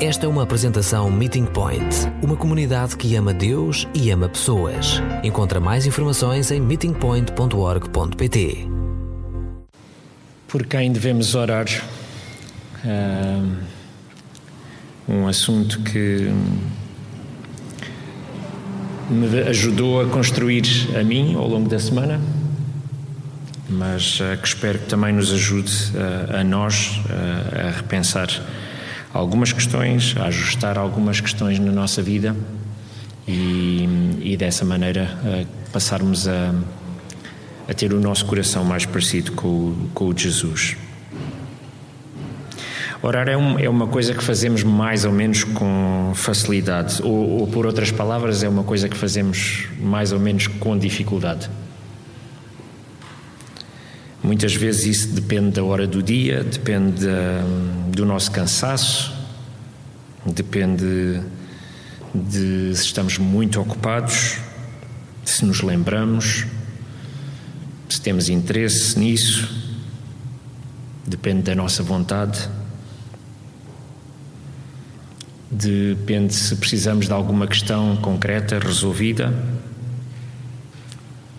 [0.00, 1.84] Esta é uma apresentação Meeting Point,
[2.22, 5.02] uma comunidade que ama Deus e ama pessoas.
[5.22, 8.66] Encontra mais informações em meetingpoint.org.pt.
[10.48, 11.66] Por quem devemos orar?
[15.06, 16.32] Um assunto que
[19.10, 20.64] me ajudou a construir
[20.98, 22.18] a mim ao longo da semana,
[23.68, 25.70] mas que espero que também nos ajude
[26.34, 26.98] a nós
[27.52, 28.28] a repensar
[29.12, 32.34] algumas questões, a ajustar algumas questões na nossa vida
[33.26, 35.08] e, e dessa maneira
[35.72, 36.54] passarmos a,
[37.68, 40.76] a, ter o nosso coração mais parecido com, com o de Jesus.
[43.02, 47.46] Orar é, um, é, uma coisa que fazemos mais ou menos com facilidade, ou, ou,
[47.46, 51.48] por outras palavras, é uma coisa que fazemos mais ou menos com dificuldade.
[54.22, 57.06] Muitas vezes isso depende da hora do dia, depende
[57.90, 59.12] do nosso cansaço,
[60.26, 61.20] depende
[62.14, 64.36] de se estamos muito ocupados,
[65.24, 66.46] se nos lembramos,
[67.88, 69.48] se temos interesse nisso,
[71.06, 72.46] depende da nossa vontade,
[75.50, 79.32] depende se precisamos de alguma questão concreta resolvida.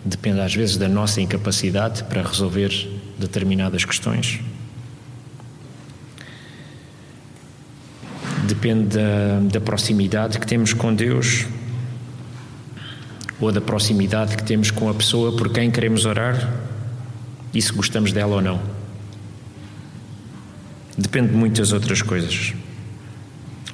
[0.04, 2.70] Depende às vezes da nossa incapacidade para resolver
[3.18, 4.40] determinadas questões.
[8.46, 11.46] Depende da, da, proximidade que temos com Deus
[13.40, 16.52] ou da proximidade que temos com a pessoa por quem queremos orar
[17.54, 18.60] e se gostamos dela ou não.
[20.98, 22.52] Depende de muitas outras coisas.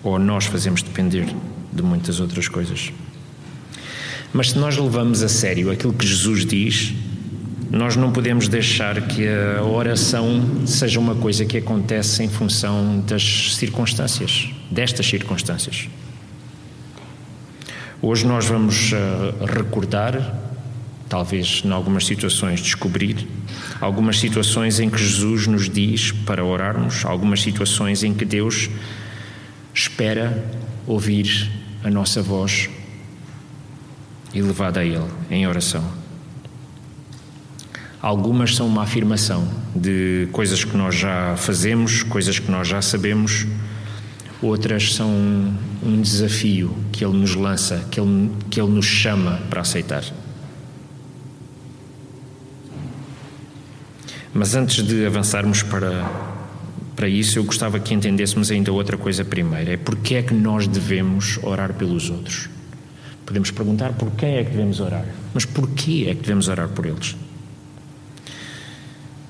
[0.03, 1.35] Ou nós fazemos depender
[1.73, 2.93] de muitas outras coisas.
[4.33, 6.93] Mas se nós levamos a sério aquilo que Jesus diz,
[7.71, 13.57] nós não podemos deixar que a oração seja uma coisa que acontece em função das
[13.57, 15.89] circunstâncias, destas circunstâncias.
[18.01, 20.35] Hoje nós vamos uh, recordar,
[21.09, 23.27] talvez em algumas situações descobrir,
[23.81, 28.71] algumas situações em que Jesus nos diz para orarmos, algumas situações em que Deus
[29.75, 30.45] espera
[30.87, 31.51] ouvir
[31.83, 32.71] a nossa voz
[34.33, 35.85] e levada a Ele em oração.
[38.01, 43.47] Algumas são uma afirmação de coisas que nós já fazemos, coisas que nós já sabemos,
[44.41, 45.11] outras são
[45.83, 50.05] um desafio que Ele nos lança, que Ele, que ele nos chama para aceitar.
[54.33, 56.09] Mas antes de avançarmos para,
[56.95, 60.69] para isso, eu gostava que entendêssemos ainda outra coisa primeiro: é porque é que nós
[60.69, 62.49] devemos orar pelos outros.
[63.29, 66.87] Podemos perguntar por quem é que devemos orar, mas porquê é que devemos orar por
[66.87, 67.15] eles?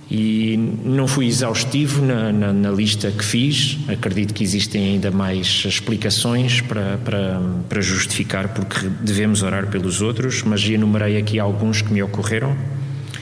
[0.09, 5.65] E não fui exaustivo na, na, na, lista que fiz, acredito que existem ainda mais
[5.67, 11.93] explicações para, para, para justificar porque devemos orar pelos outros, mas enumerei aqui alguns que
[11.93, 12.57] me ocorreram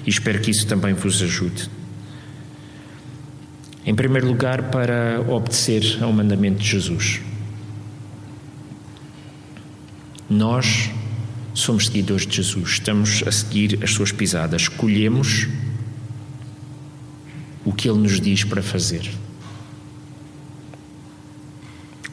[0.06, 1.70] e espero que isso também vos ajude.
[3.86, 7.22] Em primeiro lugar, para obedecer ao mandamento de Jesus.
[10.28, 10.90] Nós
[11.54, 15.46] somos seguidores de Jesus, estamos a seguir as suas pisadas, escolhemos
[17.64, 19.10] o que ele nos diz para fazer.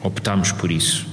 [0.00, 1.06] Optamos por isso.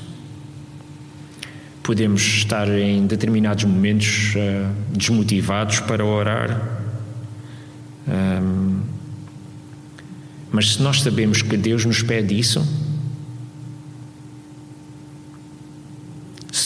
[1.83, 6.81] Podemos estar em determinados momentos uh, desmotivados para orar,
[8.07, 8.81] um,
[10.51, 12.65] mas se nós sabemos que Deus nos pede isso,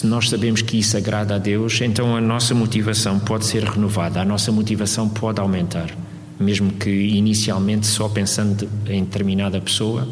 [0.05, 4.21] se nós sabemos que isso agrada a Deus, então a nossa motivação pode ser renovada,
[4.21, 5.89] a nossa motivação pode aumentar,
[6.39, 10.07] mesmo que inicialmente só pensando em determinada pessoa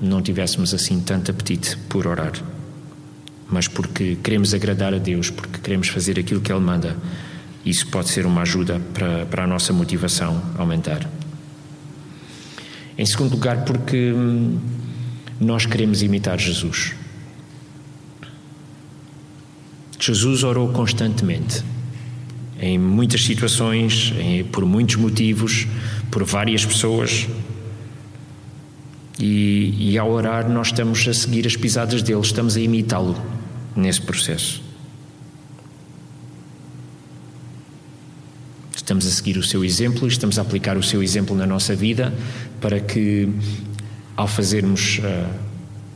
[0.00, 2.32] não tivéssemos assim tanto apetite por orar.
[3.48, 6.96] Mas porque queremos agradar a Deus, porque queremos fazer aquilo que Ele manda,
[7.64, 11.08] isso pode ser uma ajuda para, para a nossa motivação aumentar.
[12.98, 14.58] Em segundo lugar, porque hum,
[15.40, 16.97] nós queremos imitar Jesus.
[19.98, 21.62] Jesus orou constantemente,
[22.60, 25.66] em muitas situações, em, por muitos motivos,
[26.10, 27.26] por várias pessoas.
[29.18, 33.20] E, e ao orar, nós estamos a seguir as pisadas dele, estamos a imitá-lo
[33.74, 34.62] nesse processo.
[38.74, 41.74] Estamos a seguir o seu exemplo e estamos a aplicar o seu exemplo na nossa
[41.74, 42.14] vida
[42.60, 43.28] para que,
[44.16, 45.28] ao fazermos uh,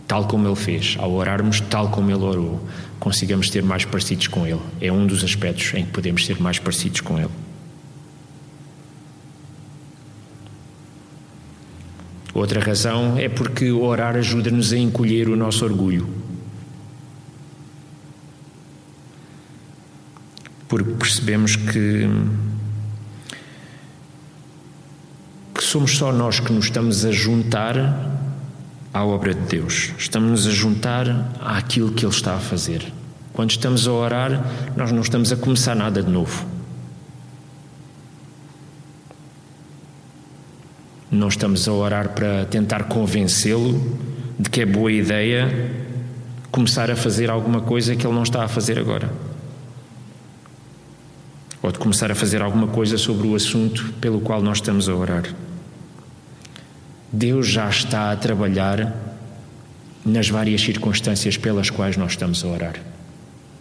[0.06, 2.60] tal como ele fez, ao orarmos tal como ele orou,
[3.02, 4.60] consigamos ser mais parecidos com Ele.
[4.81, 7.28] É um dos aspectos em que podemos ser mais parecidos com Ele.
[12.32, 16.08] Outra razão é porque orar ajuda-nos a encolher o nosso orgulho.
[20.69, 22.08] Porque percebemos que,
[25.56, 28.21] que somos só nós que nos estamos a juntar
[28.93, 29.93] à obra de Deus.
[29.99, 31.06] Estamos a juntar
[31.41, 32.93] àquilo que Ele está a fazer.
[33.33, 34.44] Quando estamos a orar,
[34.77, 36.44] nós não estamos a começar nada de novo.
[41.11, 43.99] Não estamos a orar para tentar convencê-lo
[44.39, 45.83] de que é boa ideia
[46.50, 49.11] começar a fazer alguma coisa que ele não está a fazer agora.
[51.62, 54.94] Ou de começar a fazer alguma coisa sobre o assunto pelo qual nós estamos a
[54.94, 55.25] orar.
[57.12, 58.91] Deus já está a trabalhar
[60.05, 62.76] nas várias circunstâncias pelas quais nós estamos a orar.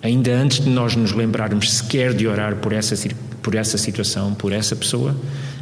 [0.01, 2.95] Ainda antes de nós nos lembrarmos sequer de orar por essa,
[3.43, 5.15] por essa situação, por essa pessoa,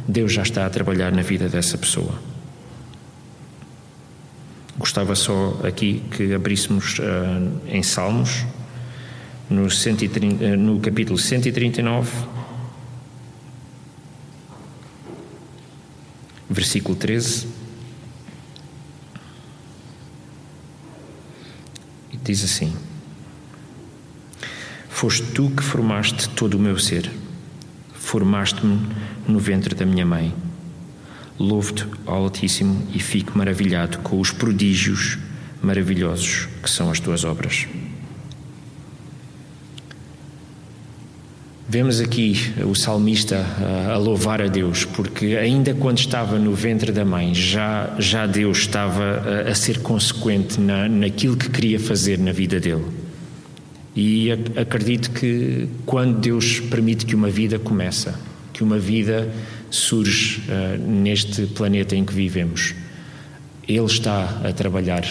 [0.06, 2.14] Deus já está a trabalhar na vida dessa pessoa.
[4.78, 7.02] Gostava só aqui que abríssemos uh,
[7.66, 8.46] em Salmos,
[9.50, 12.10] no, 130, uh, eh, no capítulo 139,
[16.48, 17.59] versículo 13.
[22.30, 22.74] Diz assim:
[24.88, 27.10] Foste tu que formaste todo o meu ser
[28.10, 28.88] formaste-me
[29.28, 30.34] no ventre da minha mãe.
[31.38, 35.16] Louvo-te, Altíssimo, e fico maravilhado com os prodígios
[35.62, 37.68] maravilhosos que são as tuas obras.
[41.72, 42.34] Vemos aqui
[42.68, 43.46] o salmista
[43.88, 48.58] a louvar a Deus, porque ainda quando estava no ventre da mãe, já, já Deus
[48.58, 52.84] estava a, a ser consequente na, naquilo que queria fazer na vida dele.
[53.94, 58.18] E acredito que quando Deus permite que uma vida começa,
[58.52, 59.32] que uma vida
[59.70, 62.74] surge uh, neste planeta em que vivemos,
[63.68, 65.04] Ele está a trabalhar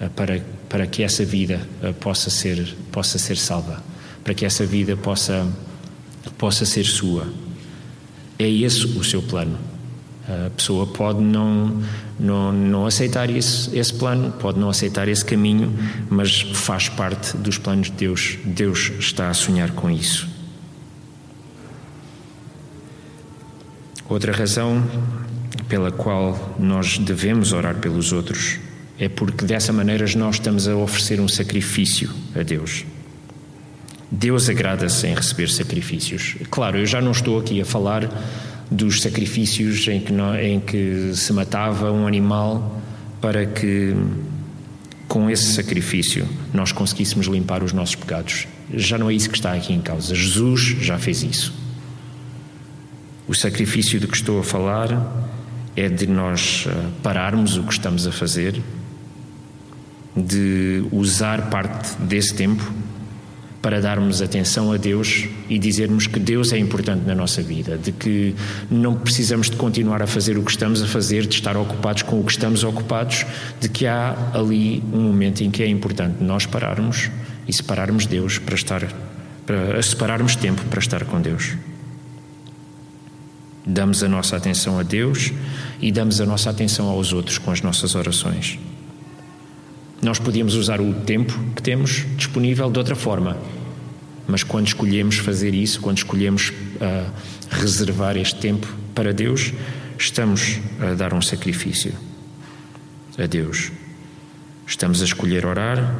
[0.00, 3.82] uh, para, para que essa vida uh, possa, ser, possa ser salva,
[4.22, 5.44] para que essa vida possa,
[6.30, 7.26] possa ser sua.
[8.38, 9.58] É esse o seu plano.
[10.28, 11.82] A pessoa pode não,
[12.18, 15.72] não, não aceitar esse, esse plano, pode não aceitar esse caminho,
[16.10, 18.36] mas faz parte dos planos de Deus.
[18.44, 20.28] Deus está a sonhar com isso.
[24.08, 24.84] Outra razão
[25.68, 28.58] pela qual nós devemos orar pelos outros
[28.98, 32.84] é porque dessa maneira nós estamos a oferecer um sacrifício a Deus.
[34.10, 36.36] Deus agrada-se em receber sacrifícios.
[36.50, 38.08] Claro, eu já não estou aqui a falar
[38.70, 40.12] dos sacrifícios em que,
[40.42, 42.80] em que se matava um animal
[43.20, 43.94] para que,
[45.08, 48.46] com esse sacrifício, nós conseguíssemos limpar os nossos pecados.
[48.72, 50.14] Já não é isso que está aqui em causa.
[50.14, 51.52] Jesus já fez isso.
[53.26, 55.26] O sacrifício de que estou a falar
[55.74, 56.72] é de nós eh,
[57.02, 58.62] pararmos o que estamos a fazer,
[60.16, 62.72] de usar parte desse tempo
[63.66, 67.90] para darmos atenção a Deus e dizermos que Deus é importante na nossa vida, de
[67.90, 68.32] que
[68.70, 72.20] não precisamos de continuar a fazer o que estamos a fazer, de estar ocupados com
[72.20, 73.26] o que estamos ocupados,
[73.60, 77.10] de que há ali um momento em que é importante nós pararmos
[77.48, 78.88] e separarmos Deus para estar
[79.44, 81.56] para separarmos tempo para estar com Deus.
[83.66, 85.32] Damos a nossa atenção a Deus
[85.80, 88.60] e damos a nossa atenção aos outros com as nossas orações.
[90.02, 93.36] Nós podíamos usar o tempo que temos disponível de outra forma,
[94.26, 97.10] mas quando escolhemos fazer isso, quando escolhemos uh,
[97.50, 99.52] reservar este tempo para Deus,
[99.98, 101.94] estamos a dar um sacrifício
[103.18, 103.72] a Deus.
[104.66, 105.94] Estamos a escolher orar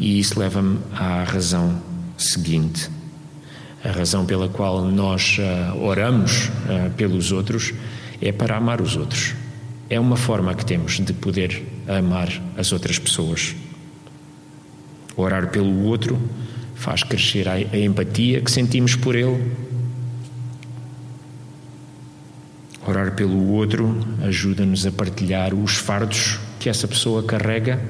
[0.00, 1.82] e isso leva-me à razão
[2.16, 2.88] seguinte.
[3.84, 7.74] A razão pela qual nós uh, oramos uh, pelos outros
[8.22, 9.34] é para amar os outros.
[9.90, 13.54] É uma forma que temos de poder amar as outras pessoas.
[15.16, 16.20] Orar pelo outro
[16.74, 19.52] faz crescer a, a empatia que sentimos por ele.
[22.86, 27.80] Orar pelo outro ajuda-nos a partilhar os fardos que essa pessoa carrega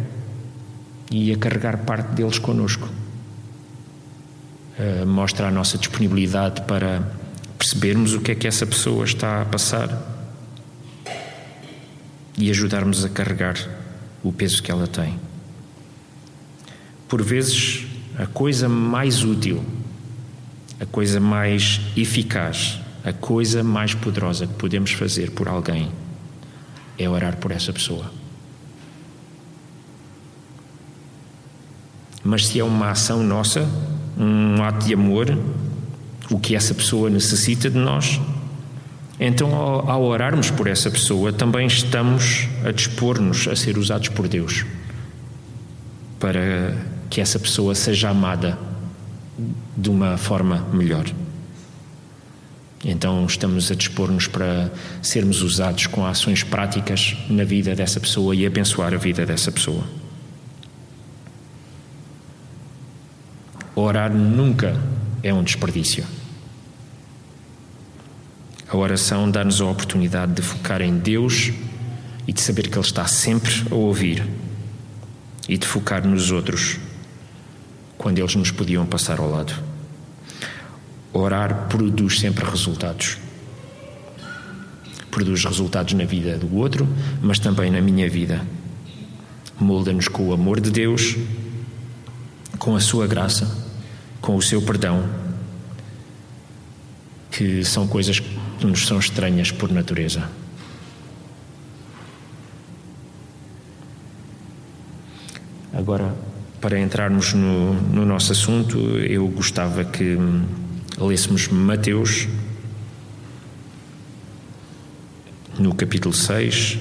[1.10, 2.88] e a carregar parte deles connosco.
[4.78, 7.02] Uh, mostra a nossa disponibilidade para
[7.56, 9.88] percebermos o que é que essa pessoa está a passar
[12.36, 13.56] e ajudarmos a carregar
[14.25, 15.21] o peso que ela tem.
[17.07, 17.87] Por vezes,
[18.19, 19.62] a coisa mais útil,
[20.81, 25.93] a coisa mais eficaz, a coisa mais poderosa que podemos fazer por alguém
[26.99, 28.11] é orar por essa pessoa.
[32.23, 33.69] Mas se é uma ação nossa,
[34.16, 35.38] um ato de amor,
[36.31, 38.19] o que essa pessoa necessita de nós,
[39.26, 44.28] Então, ao, ao orarmos por essa pessoa, também estamos a dispor-nos a ser usados por
[44.28, 44.66] Deus
[46.21, 46.76] para
[47.09, 48.59] que essa pessoa seja amada
[49.75, 51.07] de uma forma melhor.
[52.85, 58.45] Então estamos a dispor-nos para sermos usados com ações práticas na vida dessa pessoa e
[58.45, 59.85] abençoar a vida dessa pessoa.
[63.75, 64.78] Orar nunca
[65.23, 66.04] é um desperdício.
[68.75, 71.52] A oração dá-nos a oportunidade de focar em Deus
[72.26, 74.26] e de saber que Ele está sempre a ouvir
[75.49, 76.81] e de focar nos outros
[77.97, 79.54] quando eles nos podiam passar ao lado.
[81.12, 83.16] Orar produz sempre resultados.
[85.09, 86.85] Produz resultados na vida do outro,
[87.23, 88.45] mas também na minha vida.
[89.57, 91.14] Molda-nos com o amor de Deus,
[92.59, 93.57] com a sua graça,
[94.21, 95.09] com o seu perdão,
[97.31, 98.21] que são coisas
[98.62, 100.28] nos são estranhas por natureza.
[105.73, 106.14] Agora,
[106.61, 110.16] para entrarmos no, no nosso assunto, eu gostava que
[110.99, 112.28] lêssemos Mateus,
[115.58, 116.78] no capítulo 6,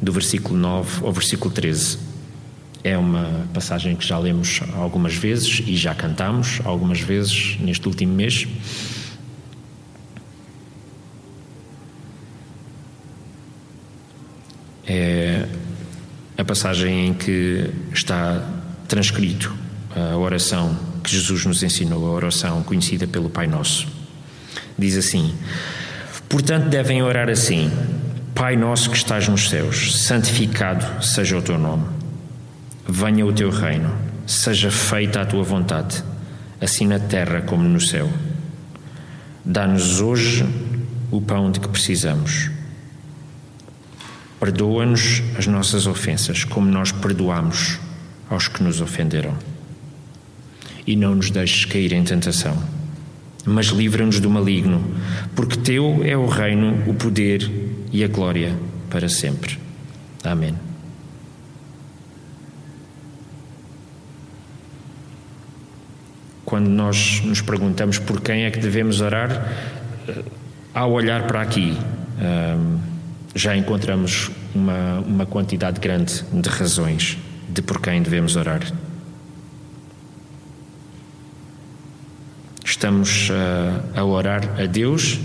[0.00, 1.98] do versículo 9 ao versículo 13.
[2.84, 8.14] É uma passagem que já lemos algumas vezes e já cantamos algumas vezes neste último
[8.14, 8.46] mês.
[14.86, 15.46] É
[16.38, 18.42] a passagem em que está
[18.86, 19.54] transcrito
[19.94, 23.88] a oração que Jesus nos ensinou, a oração conhecida pelo Pai Nosso.
[24.78, 25.34] Diz assim:
[26.28, 27.70] Portanto, devem orar assim:
[28.34, 31.86] Pai nosso que estás nos céus, santificado seja o teu nome.
[32.86, 33.90] Venha o teu reino,
[34.26, 36.04] seja feita a tua vontade,
[36.60, 38.10] assim na terra como no céu.
[39.44, 40.44] Dá-nos hoje
[41.10, 42.50] o pão de que precisamos.
[44.38, 47.78] Perdoa-nos as nossas ofensas, como nós perdoamos
[48.28, 49.34] aos que nos ofenderam
[50.86, 52.56] e não nos deixes cair em tentação.
[53.44, 54.82] Mas livra-nos do maligno,
[55.34, 57.50] porque Teu é o reino, o poder
[57.92, 58.56] e a glória
[58.90, 59.58] para sempre.
[60.24, 60.54] Amém.
[66.44, 69.52] Quando nós nos perguntamos por quem é que devemos orar,
[70.08, 70.22] eh,
[70.72, 71.76] ao olhar para aqui,
[72.20, 72.95] ehm,
[73.36, 77.18] já encontramos uma, uma quantidade grande de razões
[77.50, 78.62] de por quem devemos orar.
[82.64, 85.20] Estamos a, a orar a Deus,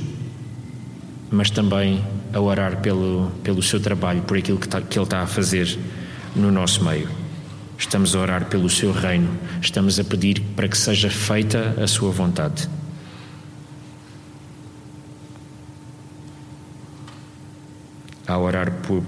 [1.32, 2.04] mas também
[2.34, 5.80] a orar pelo, pelo seu trabalho, por aquilo que, tá, que Ele está a fazer
[6.36, 7.10] no nosso meio.
[7.78, 9.30] Estamos a orar pelo seu reino,
[9.62, 12.70] estamos a pedir para que seja feita a sua vontade.
[18.32, 19.04] A orar por,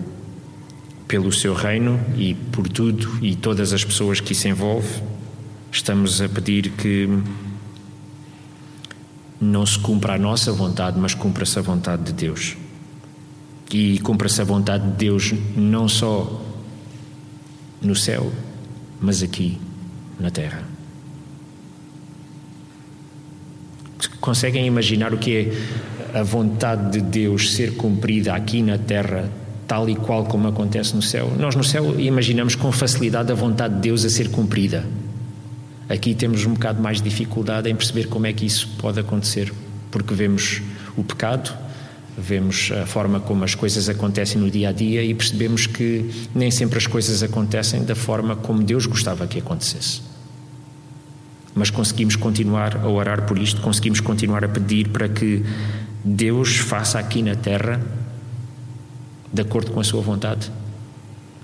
[1.07, 5.01] pelo seu reino e por tudo e todas as pessoas que isso envolve,
[5.71, 7.07] estamos a pedir que
[9.39, 12.57] não se cumpra a nossa vontade, mas cumpra-se a vontade de Deus.
[13.71, 16.41] E cumpra-se a vontade de Deus não só
[17.81, 18.29] no céu,
[18.99, 19.57] mas aqui
[20.19, 20.72] na terra.
[24.23, 29.29] Conseguem imaginar o que é a vontade de Deus ser cumprida aqui na terra,
[29.67, 31.29] tal e qual como acontece no céu?
[31.37, 34.85] Nós no céu imaginamos com facilidade a vontade de Deus a ser cumprida.
[35.89, 39.51] Aqui temos um bocado mais de dificuldade em perceber como é que isso pode acontecer,
[39.91, 40.61] porque vemos
[40.95, 41.53] o pecado,
[42.17, 46.49] vemos a forma como as coisas acontecem no dia a dia e percebemos que nem
[46.49, 50.12] sempre as coisas acontecem da forma como Deus gostava que acontecesse.
[51.55, 55.43] Mas conseguimos continuar a orar por isto, conseguimos continuar a pedir para que
[56.03, 57.79] Deus faça aqui na terra
[59.31, 60.51] de acordo com a sua vontade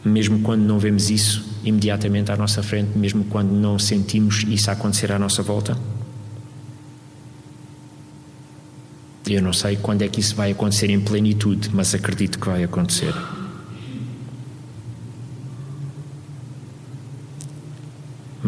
[0.04, 5.12] mesmo quando não vemos isso imediatamente à nossa frente, mesmo quando não sentimos isso acontecer
[5.12, 5.78] à nossa volta?
[9.28, 12.63] Eu não sei quando é que isso vai acontecer em plenitude, mas acredito que vai
[12.63, 13.13] acontecer.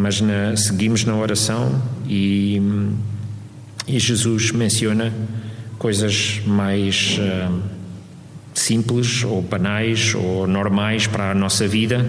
[0.02, 2.62] Mas na, seguimos na oração e,
[3.88, 5.14] e Jesus menciona
[5.78, 7.20] coisas mais.
[7.20, 7.82] Uh,
[8.54, 12.06] simples ou banais ou normais para a nossa vida,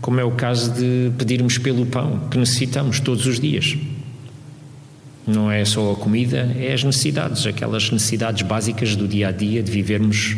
[0.00, 3.76] como é o caso de pedirmos pelo pão que necessitamos todos os dias.
[5.26, 9.62] Não é só a comida, é as necessidades, aquelas necessidades básicas do dia a dia,
[9.62, 10.36] de vivermos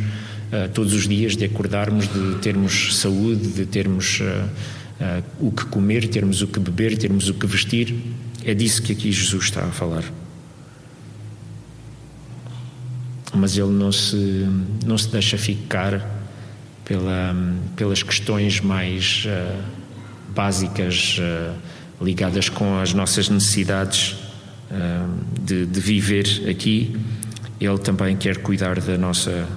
[0.53, 4.49] uh, todos os dias, de acordarmos, de termos saúde, de termos uh,
[5.41, 7.95] o que comer, termos o que beber, termos o que vestir.
[8.45, 10.05] É disso que aqui Jesus está a falar.
[13.35, 14.47] mas ele não se,
[14.87, 16.01] não se deixa ficar
[16.85, 17.35] pela,
[17.77, 19.63] pelas questões mais uh,
[20.35, 21.55] básicas uh,
[22.05, 24.13] ligadas com as nossas necessidades
[24.71, 26.97] uh, de, de, viver aqui.
[27.61, 29.49] Ele também quer cuidar da nossa,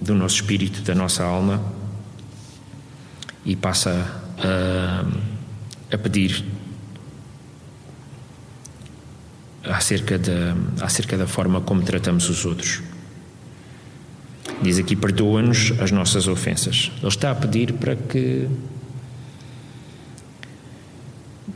[0.00, 1.62] do nosso espírito, da nossa alma
[3.44, 5.04] e passa a,
[5.94, 6.44] a pedir
[9.64, 12.82] acerca da, acerca da forma como tratamos os outros.
[14.62, 16.90] Diz aqui: perdoa-nos as nossas ofensas.
[16.98, 18.48] Ele está a pedir para que.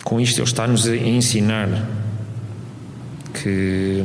[0.02, 1.88] Com isto, ele está-nos a ensinar
[3.32, 4.02] que,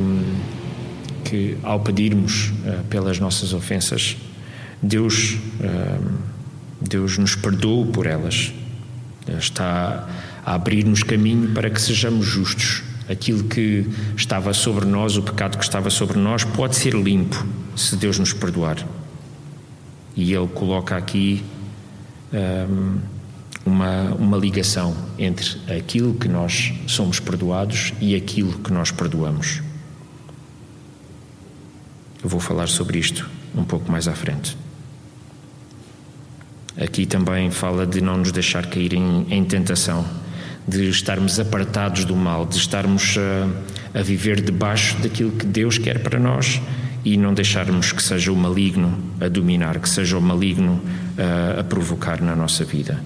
[1.24, 4.16] que ao pedirmos uh, pelas nossas ofensas,
[4.82, 6.12] Deus, uh,
[6.80, 8.52] Deus nos perdoa por elas.
[9.38, 10.08] Está
[10.44, 13.86] a abrir-nos caminho para que sejamos justos aquilo que
[14.16, 17.44] estava sobre nós, o pecado que estava sobre nós, pode ser limpo
[17.76, 18.76] se Deus nos perdoar.
[20.16, 21.44] E Ele coloca aqui
[22.32, 22.98] um,
[23.64, 29.62] uma, uma ligação entre aquilo que nós somos perdoados e aquilo que nós perdoamos.
[32.22, 34.56] Eu vou falar sobre isto um pouco mais à frente.
[36.76, 40.04] Aqui também fala de não nos deixar cair em, em tentação
[40.66, 45.98] de estarmos apartados do mal, de estarmos a, a viver debaixo daquilo que Deus quer
[45.98, 46.60] para nós
[47.04, 50.80] e não deixarmos que seja o maligno a dominar, que seja o maligno
[51.18, 53.02] a, a provocar na nossa vida.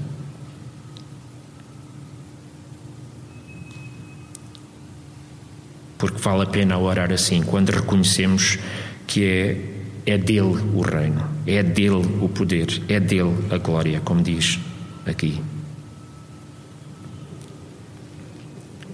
[5.99, 8.59] Porque vale a pena orar assim, quando reconhecemos
[9.07, 9.76] que é,
[10.07, 14.59] é dele o reino, é dele o poder, é dele a glória, como diz
[15.05, 15.43] aqui.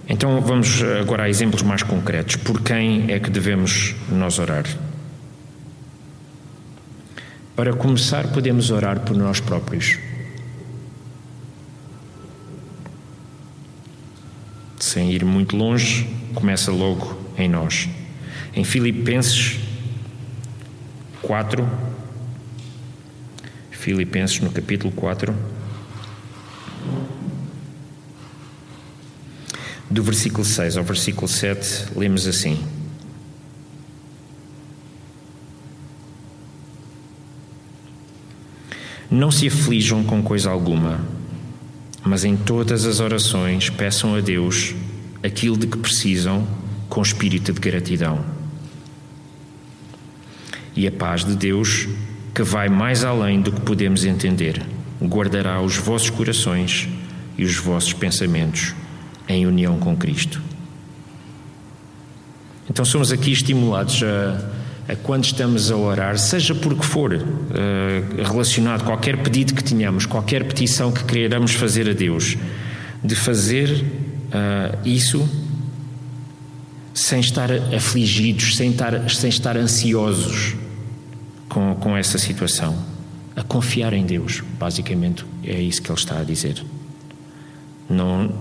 [0.09, 2.35] Então vamos agora a exemplos mais concretos.
[2.35, 4.65] Por quem é que devemos nós orar?
[7.55, 9.99] Para começar, podemos orar por nós próprios.
[14.79, 17.87] Sem ir muito longe, começa logo em nós.
[18.55, 19.62] Em Filipenses
[21.23, 21.67] 4,
[23.71, 25.33] Filipenses no capítulo 4,
[29.89, 32.61] do versículo 6 ao versículo 7, lemos assim:
[39.09, 40.99] Não se aflijam com coisa alguma,
[42.03, 44.75] mas em todas as orações peçam a Deus
[45.23, 46.45] aquilo de que precisam
[46.89, 48.42] com espírito de gratidão.
[50.75, 51.87] E a paz de Deus,
[52.33, 54.61] que vai mais além do que podemos entender,
[55.01, 56.87] guardará os vossos corações
[57.37, 58.73] e os vossos pensamentos
[59.27, 60.41] em união com Cristo.
[62.69, 67.21] Então somos aqui estimulados a, a quando estamos a orar, seja por que for, uh,
[68.23, 72.37] relacionado qualquer pedido que tenhamos, qualquer petição que queiramos fazer a Deus,
[73.03, 75.29] de fazer uh, isso
[76.93, 80.55] sem estar afligidos, sem estar, sem estar ansiosos
[81.49, 82.75] com, com essa situação.
[83.35, 86.63] A confiar em Deus, basicamente é isso que ele está a dizer.
[87.89, 88.31] Não,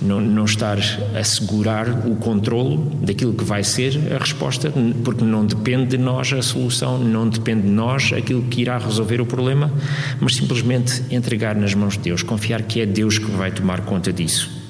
[0.00, 0.78] não, não estar
[1.14, 4.72] a segurar o controlo daquilo que vai ser a resposta,
[5.04, 9.20] porque não depende de nós a solução, não depende de nós aquilo que irá resolver
[9.20, 9.70] o problema,
[10.18, 14.10] mas simplesmente entregar nas mãos de Deus, confiar que é Deus que vai tomar conta
[14.10, 14.60] disso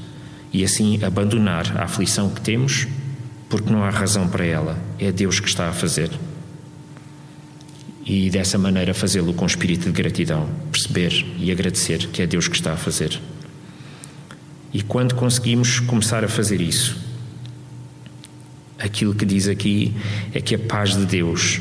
[0.52, 2.86] e assim abandonar a aflição que temos,
[3.50, 6.10] porque não há razão para ela, é Deus que está a fazer.
[8.06, 12.54] E dessa maneira fazê-lo com espírito de gratidão, perceber e agradecer que é Deus que
[12.54, 13.20] está a fazer.
[14.72, 16.96] E quando conseguimos começar a fazer isso,
[18.78, 19.92] aquilo que diz aqui
[20.32, 21.60] é que a paz de Deus,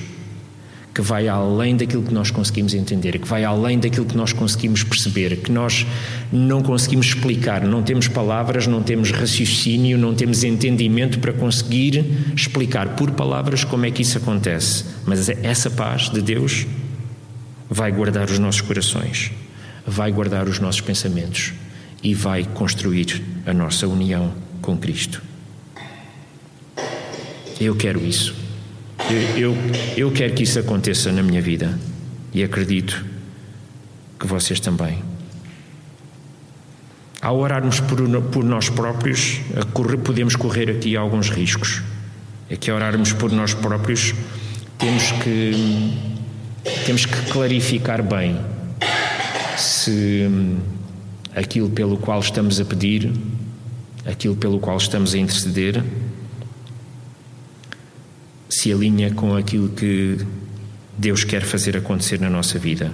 [0.99, 4.83] que vai além daquilo que nós conseguimos entender, que vai além daquilo que nós conseguimos
[4.83, 5.85] perceber, que nós
[6.29, 12.03] não conseguimos explicar, não temos palavras, não temos raciocínio, não temos entendimento para conseguir
[12.35, 14.83] explicar por palavras como é que isso acontece.
[15.05, 16.67] Mas essa paz de Deus
[17.69, 19.31] vai guardar os nossos corações,
[19.88, 21.53] vai guardar os nossos pensamentos
[22.03, 25.23] e vai construir a nossa união com Cristo.
[27.57, 28.38] Eu quero isso.
[29.07, 29.57] Eu, eu,
[29.95, 31.79] eu quero que isso aconteça na minha vida
[32.33, 33.05] e acredito
[34.19, 35.01] que vocês também.
[37.21, 39.41] Ao orarmos por, por nós próprios,
[39.73, 41.81] correr, podemos correr aqui alguns riscos.
[42.49, 44.13] É que ao orarmos por nós próprios,
[44.77, 45.97] temos que,
[46.85, 48.39] temos que clarificar bem
[49.57, 50.27] se
[51.35, 53.12] aquilo pelo qual estamos a pedir,
[54.05, 55.83] aquilo pelo qual estamos a interceder,
[58.59, 60.17] se alinha com aquilo que
[60.97, 62.91] Deus quer fazer acontecer na nossa vida.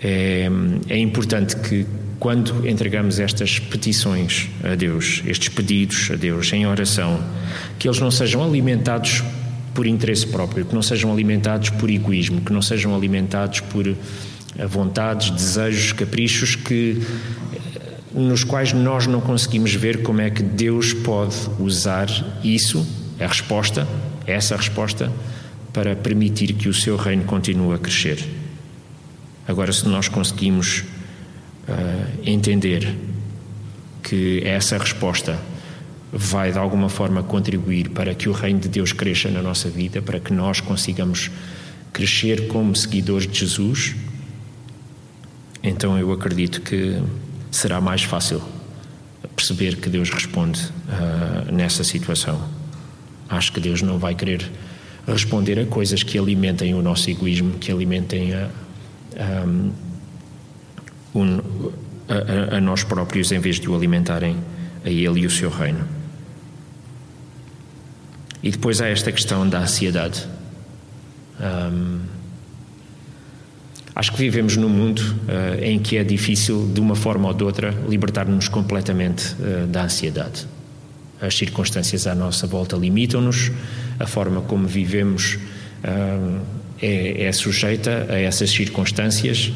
[0.00, 0.48] É,
[0.88, 1.84] é importante que,
[2.20, 7.20] quando entregamos estas petições a Deus, estes pedidos a Deus em oração,
[7.76, 9.24] que eles não sejam alimentados
[9.74, 13.96] por interesse próprio, que não sejam alimentados por egoísmo, que não sejam alimentados por eh,
[14.66, 17.02] vontades, desejos, caprichos que
[18.14, 22.08] nos quais nós não conseguimos ver como é que Deus pode usar
[22.42, 22.86] isso,
[23.20, 23.86] a resposta,
[24.26, 25.12] essa resposta,
[25.72, 28.24] para permitir que o seu reino continue a crescer.
[29.46, 30.80] Agora, se nós conseguimos
[31.68, 32.94] uh, entender
[34.02, 35.38] que essa resposta
[36.12, 40.00] vai de alguma forma contribuir para que o reino de Deus cresça na nossa vida,
[40.00, 41.30] para que nós consigamos
[41.92, 43.94] crescer como seguidores de Jesus,
[45.62, 47.02] então eu acredito que
[47.50, 48.42] será mais fácil
[49.34, 52.57] perceber que Deus responde uh, nessa situação.
[53.28, 54.50] Acho que Deus não vai querer
[55.06, 58.48] responder a coisas que alimentem o nosso egoísmo, que alimentem a,
[62.08, 64.36] a, a, nós próprios em vez de o alimentarem
[64.84, 65.86] a Ele e o seu reino.
[68.42, 70.26] E depois há esta questão da ansiedade.
[71.40, 72.00] Um,
[73.94, 77.44] acho que vivemos num mundo uh, em que é difícil, de uma forma ou de
[77.44, 80.46] outra, libertar-nos completamente uh, da ansiedade.
[81.20, 83.50] As circunstâncias à nossa volta limitam-nos,
[83.98, 85.38] a forma como vivemos
[85.84, 86.40] uh,
[86.80, 89.52] é, é, sujeita a essas circunstâncias,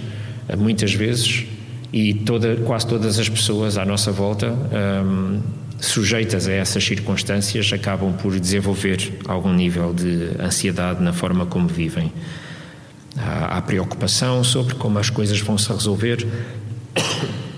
[0.59, 1.47] muitas vezes,
[1.93, 5.41] e toda, quase todas as pessoas à nossa volta, um,
[5.79, 12.13] sujeitas a essas circunstâncias, acabam por desenvolver algum nível de ansiedade na forma como vivem.
[13.17, 16.27] Há, há preocupação sobre como as coisas vão se resolver.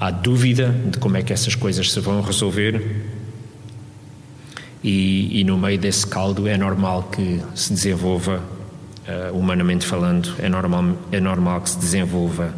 [0.00, 3.06] Há, dúvida de como é que essas coisas se vão resolver.
[4.82, 8.42] E, e no meio desse caldo é normal que se desenvolva,
[9.06, 12.52] uh, humanamente falando, é normal, é normal que se desenvolva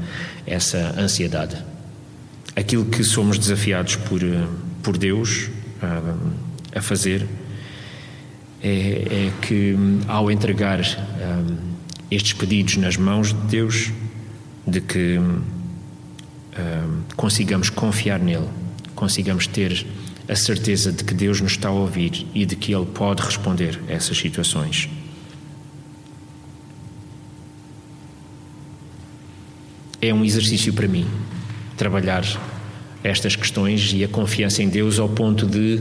[0.46, 1.56] essa ansiedade.
[2.56, 4.48] Aquilo que somos desafiados por, uh,
[4.82, 5.50] por Deus
[5.82, 6.32] uh,
[6.74, 7.26] a fazer
[8.62, 9.76] é, é que,
[10.08, 11.56] ao entregar um,
[12.10, 13.90] estes pedidos nas mãos de Deus,
[14.66, 15.20] de que
[16.58, 18.48] um, consigamos confiar nele,
[18.94, 19.86] consigamos ter
[20.28, 23.80] a certeza de que Deus nos está a ouvir e de que Ele pode responder
[23.88, 24.88] a essas situações.
[30.00, 31.06] É um exercício para mim
[31.76, 32.24] trabalhar
[33.04, 35.80] estas questões e a confiança em Deus ao ponto de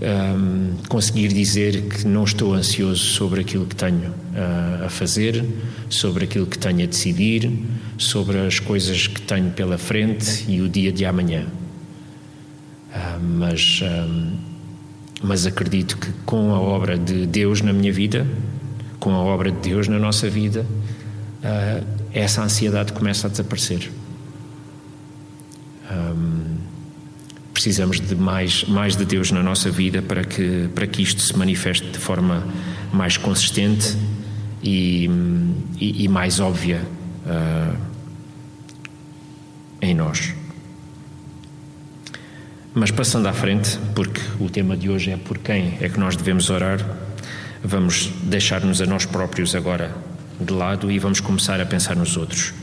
[0.00, 5.44] um, conseguir dizer que não estou ansioso sobre aquilo que tenho uh, a fazer,
[5.88, 7.50] sobre aquilo que tenho a decidir,
[7.98, 11.46] sobre as coisas que tenho pela frente e o dia de amanhã.
[12.90, 14.32] Uh, mas, um,
[15.22, 18.26] mas acredito que com a obra de Deus na minha vida,
[19.00, 20.64] com a obra de Deus na nossa vida,
[21.42, 23.90] uh, essa ansiedade começa a desaparecer.
[27.60, 31.36] Precisamos de mais, mais de Deus na nossa vida para que, para que isto se
[31.36, 32.42] manifeste de forma
[32.90, 33.98] mais consistente
[34.62, 35.10] e,
[35.78, 36.80] e, e mais óbvia
[37.26, 37.76] uh,
[39.82, 40.32] em nós.
[42.72, 46.16] Mas passando à frente, porque o tema de hoje é por quem é que nós
[46.16, 46.78] devemos orar,
[47.62, 49.94] vamos deixar-nos a nós próprios agora
[50.40, 52.54] de lado e vamos começar a pensar nos outros.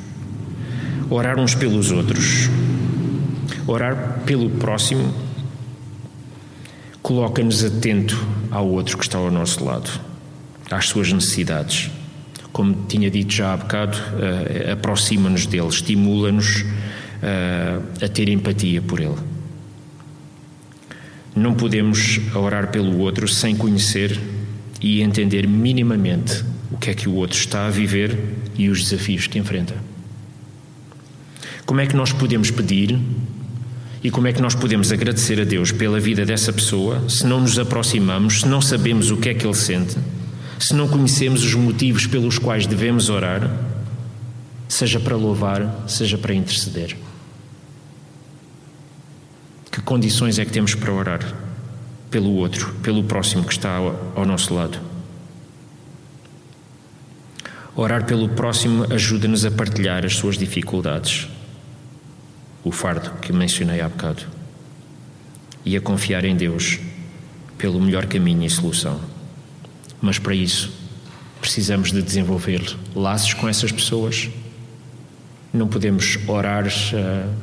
[1.08, 2.50] Orar uns pelos outros.
[3.68, 5.14] Orar pelo próximo
[7.02, 8.18] coloca-nos atento
[8.50, 9.90] ao outro que está ao nosso lado,
[10.72, 11.92] às suas necessidades.
[12.54, 19.02] Como tinha dito já há bocado, uh, aproxima-nos dele, estimula-nos uh, a ter empatia por
[19.02, 19.18] ele.
[21.36, 24.18] Não podemos orar pelo outro sem conhecer
[24.82, 28.18] e entender minimamente o que é que o outro está a viver
[28.58, 29.76] e os desafios que enfrenta.
[31.66, 32.98] Como é que nós podemos pedir
[34.04, 37.42] e como é que nós podemos agradecer a Deus pela vida dessa pessoa se não
[37.42, 39.98] nos aproximamos, se não sabemos o que é que ele sente,
[40.60, 43.50] se não conhecemos os motivos pelos quais devemos orar,
[44.68, 46.96] seja para louvar, seja para interceder?
[49.72, 51.36] Que condições é que temos para orar
[52.10, 54.80] pelo outro, pelo próximo que está ao, nosso lado?
[57.76, 61.28] Orar pelo próximo ajuda-nos a partilhar as suas dificuldades,
[62.68, 64.24] o fardo que mencionei há bocado,
[65.64, 66.80] e a confiar em Deus
[67.58, 69.00] pelo melhor caminho e solução.
[70.02, 70.72] Mas para isso,
[71.40, 74.30] precisamos de desenvolver laços com essas pessoas.
[75.54, 77.34] Não podemos orar uh,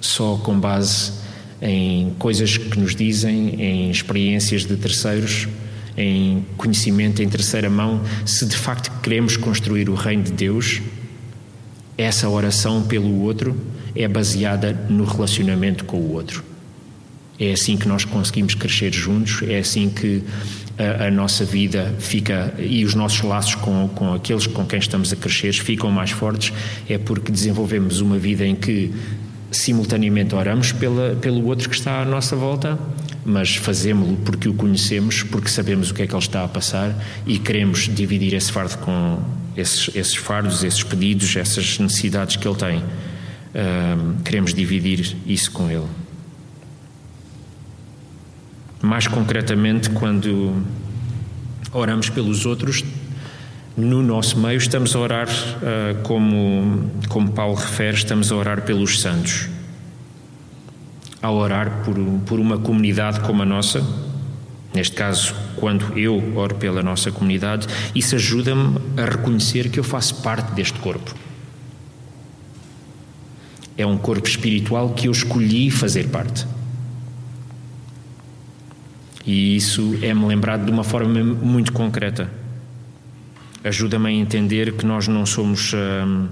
[0.00, 1.12] só com base
[1.60, 5.48] em coisas que nos dizem, em experiências de terceiros,
[5.96, 10.80] em conhecimento em terceira mão, se de facto queremos construir o reino de Deus,
[11.96, 13.56] essa oração pelo outro
[13.98, 16.44] é baseada no relacionamento com o outro.
[17.38, 20.22] É assim que nós conseguimos crescer juntos, é assim que
[20.78, 25.12] a, a, nossa vida fica e os nossos laços com, com aqueles com quem estamos
[25.12, 26.52] a crescer ficam mais fortes,
[26.88, 28.92] é porque desenvolvemos uma vida em que
[29.50, 32.78] simultaneamente oramos pela, pelo outro que está à nossa volta,
[33.24, 36.94] mas fazemos-lo porque o conhecemos, porque sabemos o que é que ele está a passar
[37.26, 39.20] e queremos dividir esse fardo com
[39.56, 42.82] esses, esses fardos, esses pedidos, essas necessidades que ele tem.
[44.24, 45.86] Queremos dividir isso com ele.
[48.80, 50.62] Mais concretamente, quando
[51.72, 52.84] oramos pelos outros,
[53.76, 59.00] no nosso meio estamos a orar, uh, como, como Paulo refere, estamos a orar pelos
[59.00, 59.48] santos.
[61.20, 63.84] Ao orar por, por uma comunidade como a nossa,
[64.72, 70.22] neste caso, quando eu oro pela nossa comunidade, isso ajuda-me a reconhecer que eu faço
[70.22, 71.14] parte deste corpo.
[73.78, 76.46] É um corpo espiritual que eu escolhi fazer parte.
[79.24, 82.30] E isso é-me lembrado de uma forma muito concreta.
[83.62, 86.28] Ajuda-me a entender que nós não somos hum,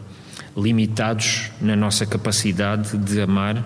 [0.57, 3.63] limitados na nossa capacidade de amar,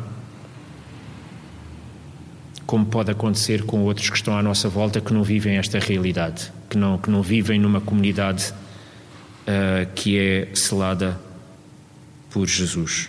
[2.66, 6.52] como pode acontecer com outros que estão à nossa volta que não vivem esta realidade,
[6.68, 8.52] que não, que não vivem numa comunidade
[9.42, 11.20] uh, que é selada
[12.30, 13.08] por Jesus.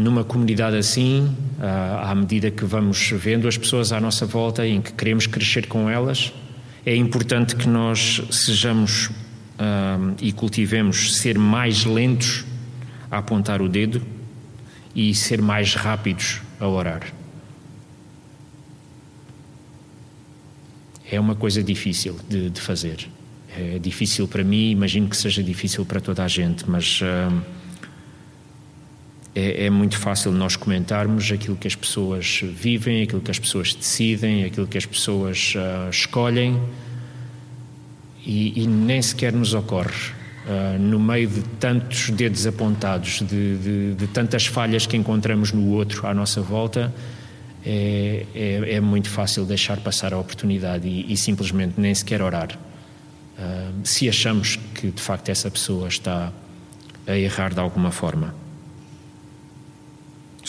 [0.00, 4.80] Numa comunidade assim, à medida que vamos vendo as pessoas à nossa volta e em
[4.80, 6.32] que queremos crescer com elas,
[6.84, 9.10] é importante que nós sejamos
[10.20, 12.44] e cultivemos ser mais lentos
[13.10, 14.00] a apontar o dedo
[14.94, 17.02] e ser mais rápidos a orar.
[21.12, 23.08] É uma coisa difícil de, de fazer.
[23.56, 27.00] É difícil para mim, imagino que seja difícil para toda a gente, mas.
[27.02, 27.59] Uh,
[29.34, 33.74] é, é, muito fácil nós comentarmos aquilo que as pessoas vivem, aquilo que as pessoas
[33.74, 36.60] decidem, aquilo que as pessoas uh, escolhem
[38.26, 40.18] e, e, nem sequer nos ocorre.
[40.46, 45.70] Uh, no meio de tantos dedos apontados, de, de, de, tantas falhas que encontramos no
[45.70, 46.92] outro à nossa volta,
[47.64, 52.58] é, é, é muito fácil deixar passar a oportunidade e, e simplesmente nem sequer orar.
[53.38, 56.32] Uh, se achamos que de facto essa pessoa está
[57.06, 58.39] a errar de alguma forma.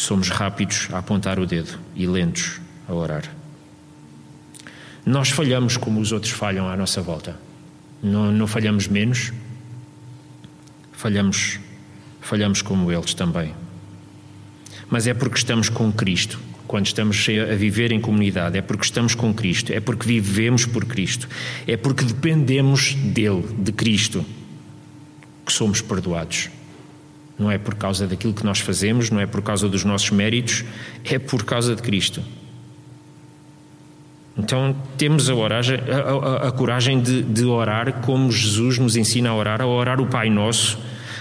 [0.01, 3.23] Somos rápidos a apontar o dedo e lentos a orar.
[5.05, 7.39] Nós falhamos como os outros falham à nossa volta.
[8.01, 9.31] Não, não falhamos menos,
[10.91, 11.59] falhamos,
[12.19, 13.53] falhamos como eles também.
[14.89, 16.39] Mas é porque estamos com Cristo.
[16.65, 20.83] Quando estamos a viver em comunidade, é porque estamos com Cristo, é porque vivemos por
[20.83, 21.29] Cristo,
[21.67, 24.25] é porque dependemos dele, de Cristo,
[25.45, 26.49] que somos perdoados.
[27.41, 30.63] Não é por causa daquilo que nós fazemos, não é por causa dos nossos méritos,
[31.03, 32.21] é por causa de Cristo.
[34.37, 39.31] Então temos a, oragem, a, a, a coragem de, de, orar como Jesus nos ensina
[39.31, 40.77] a orar, a orar o Pai Nosso,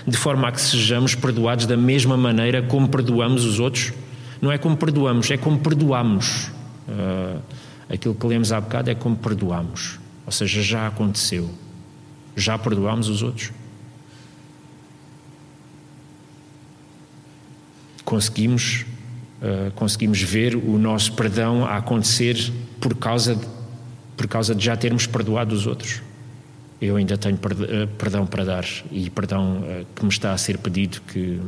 [0.07, 3.95] de forma a que sejamos perdoados da mesma maneira como perdoamos os outros.
[4.43, 6.51] Não é como perdoamos, é como perdoamos.
[6.87, 7.41] Uh,
[7.89, 9.99] aquilo que lemos há bocado é como perdoamos.
[10.27, 11.49] Ou seja, já aconteceu.
[12.37, 13.53] Já perdoamos os outros.
[18.11, 18.85] Conseguimos,
[19.41, 23.47] uh, conseguimos ver o nosso perdão a acontecer por causa, de,
[24.17, 26.03] por causa de já termos perdoado os outros.
[26.81, 30.59] Eu ainda tenho eh, perdão para dar e perdão uh, que me está a ser
[30.59, 31.41] pedido que,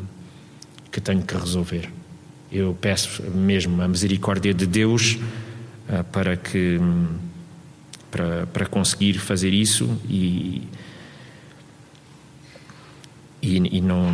[0.92, 1.90] que tenho que resolver.
[2.52, 5.18] Eu peço mesmo a misericórdia de Deus
[5.88, 6.78] uh, para que
[8.08, 10.68] para, para conseguir fazer isso e,
[13.40, 14.12] e, e não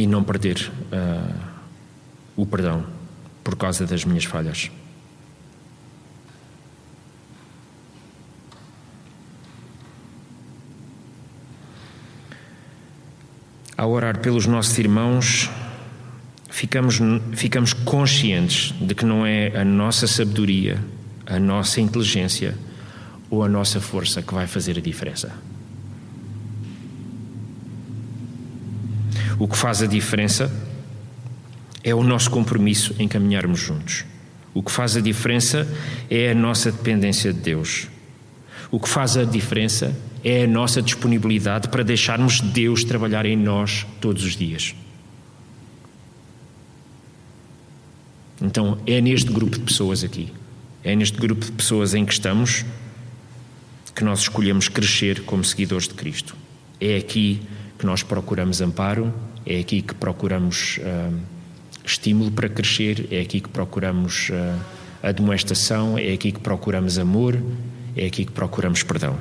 [0.00, 1.40] e não perder uh,
[2.34, 2.86] o perdão
[3.44, 4.70] por causa das minhas falhas.
[13.76, 15.50] Ao orar pelos nossos irmãos,
[16.48, 16.98] ficamos,
[17.32, 20.82] ficamos conscientes de que não é a nossa sabedoria,
[21.26, 22.56] a nossa inteligência
[23.28, 25.30] ou a nossa força que vai fazer a diferença.
[29.40, 30.52] O que faz a diferença
[31.82, 34.04] é o nosso compromisso em caminharmos juntos.
[34.52, 35.66] O que faz a diferença
[36.10, 37.88] é a nossa dependência de Deus.
[38.70, 43.86] O que faz a diferença é a nossa disponibilidade para deixarmos Deus trabalhar em nós
[43.98, 44.74] todos os dias.
[48.42, 50.30] Então é neste grupo de pessoas aqui,
[50.84, 52.66] é neste grupo de pessoas em que estamos
[53.94, 56.36] que nós escolhemos crescer como seguidores de Cristo.
[56.78, 57.40] É aqui
[57.78, 59.12] que nós procuramos amparo,
[59.50, 61.12] é aqui que procuramos uh,
[61.84, 64.60] estímulo para crescer, é aqui que procuramos uh,
[65.02, 67.36] admoestação, é aqui que procuramos amor,
[67.96, 69.18] é aqui que procuramos perdão.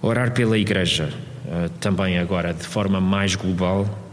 [0.00, 1.12] Orar pela Igreja,
[1.44, 4.08] uh, também agora de forma mais global,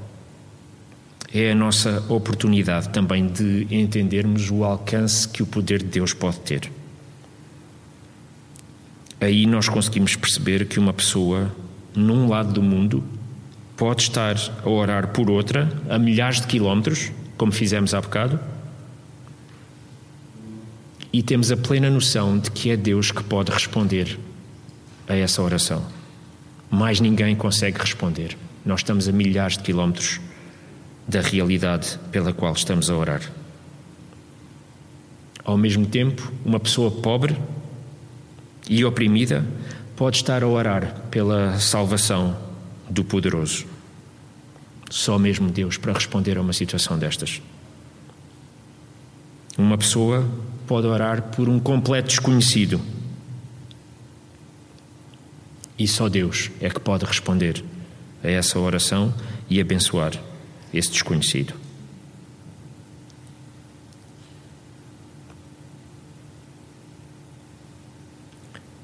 [1.34, 6.40] é a nossa oportunidade também de entendermos o alcance que o poder de Deus pode
[6.42, 6.70] ter.
[9.22, 11.50] Aí nós conseguimos perceber que uma pessoa,
[11.98, 13.04] num lado do mundo,
[13.76, 18.40] pode estar a orar por outra a milhares de quilómetros, como fizemos há bocado,
[21.12, 24.20] e temos a plena noção de que é Deus que pode responder
[25.08, 25.84] a essa oração.
[26.70, 28.38] Mais ninguém consegue responder.
[28.64, 30.20] Nós estamos a milhares de quilómetros
[31.08, 33.22] da realidade pela qual estamos a orar.
[35.44, 37.36] Ao mesmo tempo, uma pessoa pobre
[38.70, 39.46] e oprimida
[39.98, 42.38] pode estar a orar pela salvação
[42.88, 43.66] do poderoso.
[44.92, 47.42] Só mesmo Deus para responder a uma situação destas.
[49.58, 50.30] Uma pessoa
[50.68, 52.80] pode orar por um completo desconhecido.
[55.80, 57.64] E só Deus é que pode responder
[58.24, 59.12] a essa oração
[59.50, 60.14] e abençoar
[60.72, 61.67] esse desconhecido.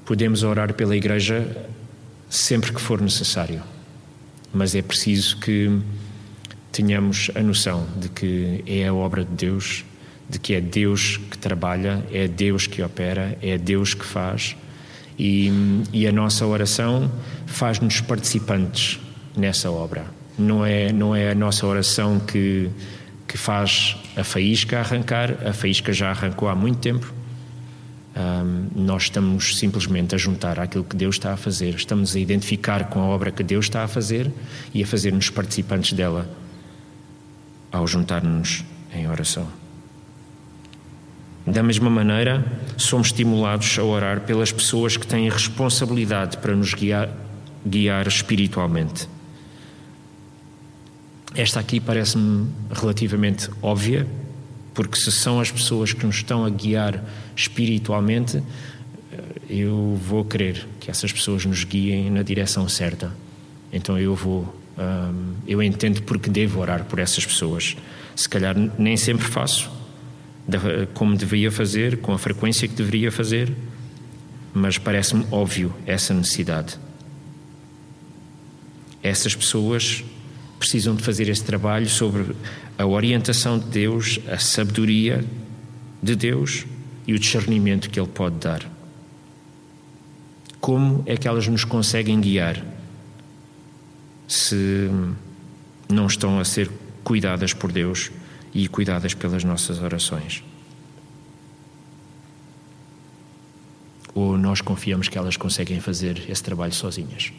[0.04, 1.46] Podemos orar pela Igreja
[2.28, 3.62] sempre que for necessário,
[4.52, 5.80] mas é preciso que
[6.70, 9.84] tenhamos a noção de que é a obra de Deus,
[10.28, 14.56] de que é Deus que trabalha, é Deus que opera, é Deus que faz
[15.18, 15.50] e,
[15.92, 17.10] e a nossa oração
[17.46, 19.00] faz-nos participantes
[19.36, 20.04] nessa obra.
[20.36, 22.68] Não é, não é a nossa oração que,
[23.28, 27.12] que faz a faísca arrancar, a faísca já arrancou há muito tempo.
[28.16, 32.88] Um, nós estamos simplesmente a juntar aquilo que Deus está a fazer, estamos a identificar
[32.88, 34.30] com a obra que Deus está a fazer
[34.72, 36.30] e a fazer-nos participantes dela
[37.72, 39.48] ao juntar-nos em oração.
[41.44, 42.44] Da mesma maneira,
[42.76, 47.10] somos estimulados a orar pelas pessoas que têm responsabilidade para nos guiar,
[47.66, 49.08] guiar espiritualmente.
[51.34, 54.06] Esta aqui parece-me relativamente óbvia,
[54.74, 57.02] porque se são as pessoas que nos estão a guiar
[57.34, 58.42] espiritualmente,
[59.12, 63.12] eh, eu vou querer que essas pessoas nos guiem na direção certa.
[63.72, 64.54] Então eu vou,
[65.48, 67.76] eu entendo porque devo orar por essas pessoas.
[68.14, 69.70] Se calhar nem sempre faço
[70.92, 73.52] como deveria fazer, com a frequência que deveria fazer,
[74.52, 76.78] mas parece-me óbvio essa necessidade.
[79.02, 80.04] Essas pessoas
[80.64, 82.34] precisam de fazer esse trabalho sobre
[82.78, 85.22] a orientação de Deus, a sabedoria
[86.02, 86.64] de Deus
[87.06, 88.66] e o discernimento que Ele pode dar.
[90.62, 92.64] Como é que elas nos conseguem guiar
[94.26, 94.88] se
[95.86, 96.70] não estão a ser
[97.04, 98.10] cuidadas por Deus
[98.54, 100.42] e cuidadas pelas nossas orações?
[104.14, 107.34] Ou nós confiamos que elas conseguem fazer esse trabalho sozinhas?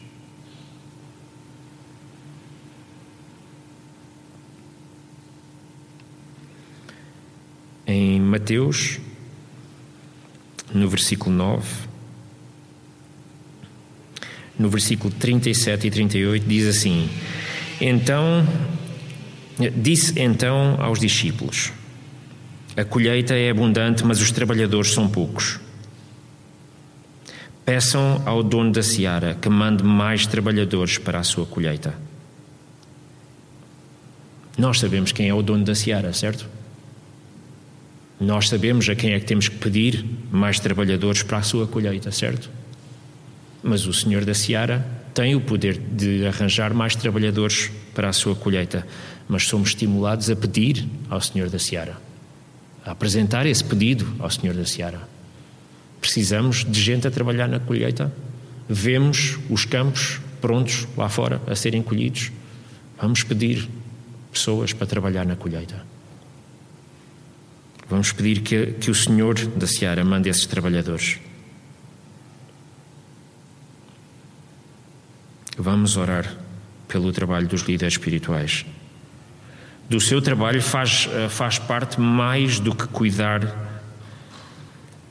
[7.86, 8.98] em Mateus,
[10.74, 11.66] no versículo 9,
[14.58, 17.08] no versículo 37 e 38, diz assim:
[17.80, 18.46] Então,
[19.76, 21.72] disse então aos discípulos:
[22.76, 25.60] A colheita é abundante, mas os trabalhadores são poucos.
[27.64, 31.94] Peçam ao dono da seara que mande mais trabalhadores para a sua colheita.
[34.56, 36.55] Nós sabemos quem é o dono da seara, certo?
[38.18, 42.10] Nós sabemos a quem é que temos que pedir mais trabalhadores para a sua colheita,
[42.10, 42.50] certo?
[43.62, 48.34] Mas o Senhor da Seara tem o poder de arranjar mais trabalhadores para a sua
[48.34, 48.86] colheita,
[49.28, 51.98] mas somos estimulados a pedir ao Senhor da Seara,
[52.84, 55.00] a apresentar esse pedido ao Senhor da Seara.
[56.00, 58.12] Precisamos de gente a trabalhar na colheita.
[58.68, 62.32] Vemos os campos prontos lá fora a serem colhidos.
[63.00, 63.68] Vamos pedir
[64.32, 65.95] pessoas para trabalhar na colheita.
[67.88, 71.18] Vamos pedir que, que o Senhor da Seara mande esses trabalhadores.
[75.56, 76.36] Vamos orar
[76.88, 78.66] pelo trabalho dos líderes espirituais.
[79.88, 83.66] Do seu trabalho faz, eh, faz parte mais do que cuidar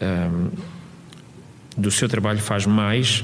[0.01, 0.49] um,
[1.77, 3.23] do seu trabalho faz mais,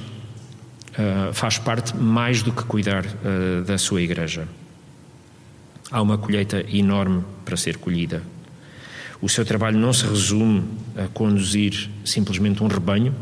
[0.91, 4.47] uh, faz parte mais do que cuidar uh, da sua igreja.
[5.89, 8.23] Há uma colheita enorme para ser colhida.
[9.21, 10.63] O seu trabalho não se resume
[10.97, 13.13] a conduzir simplesmente um rebanho,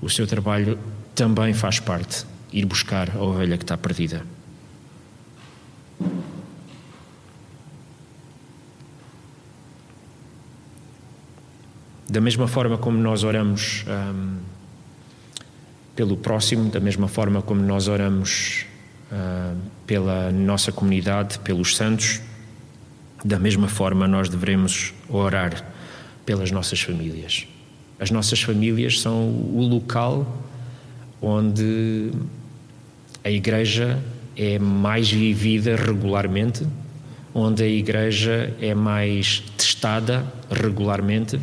[0.00, 0.78] o seu trabalho
[1.14, 4.24] também faz parte ir buscar a ovelha que está perdida.
[12.08, 14.36] Da mesma forma como nós oramos um,
[15.96, 18.66] pelo próximo, da mesma forma como nós oramos
[19.10, 22.20] uh, pela nossa comunidade, pelos santos,
[23.24, 25.64] da mesma forma nós devemos orar
[26.26, 27.46] pelas nossas famílias.
[27.98, 30.42] As nossas famílias são o local
[31.20, 32.10] onde
[33.22, 34.02] a igreja
[34.36, 36.66] é mais vivida regularmente,
[37.32, 41.38] onde a igreja é mais testada regularmente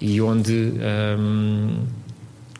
[0.00, 0.72] e onde
[1.18, 1.84] hum,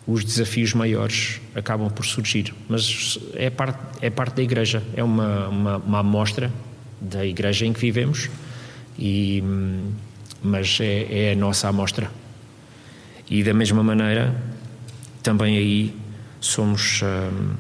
[0.07, 2.55] os desafios maiores acabam por surgir.
[2.69, 6.53] Mas é parte, é parte da igreja, é uma, uma, uma amostra
[7.01, 8.29] da igreja em que vivemos,
[8.99, 9.43] e,
[10.43, 12.11] mas é, é a nossa amostra.
[13.31, 14.35] E da mesma maneira,
[15.23, 15.95] também aí
[16.41, 17.55] somos, hum,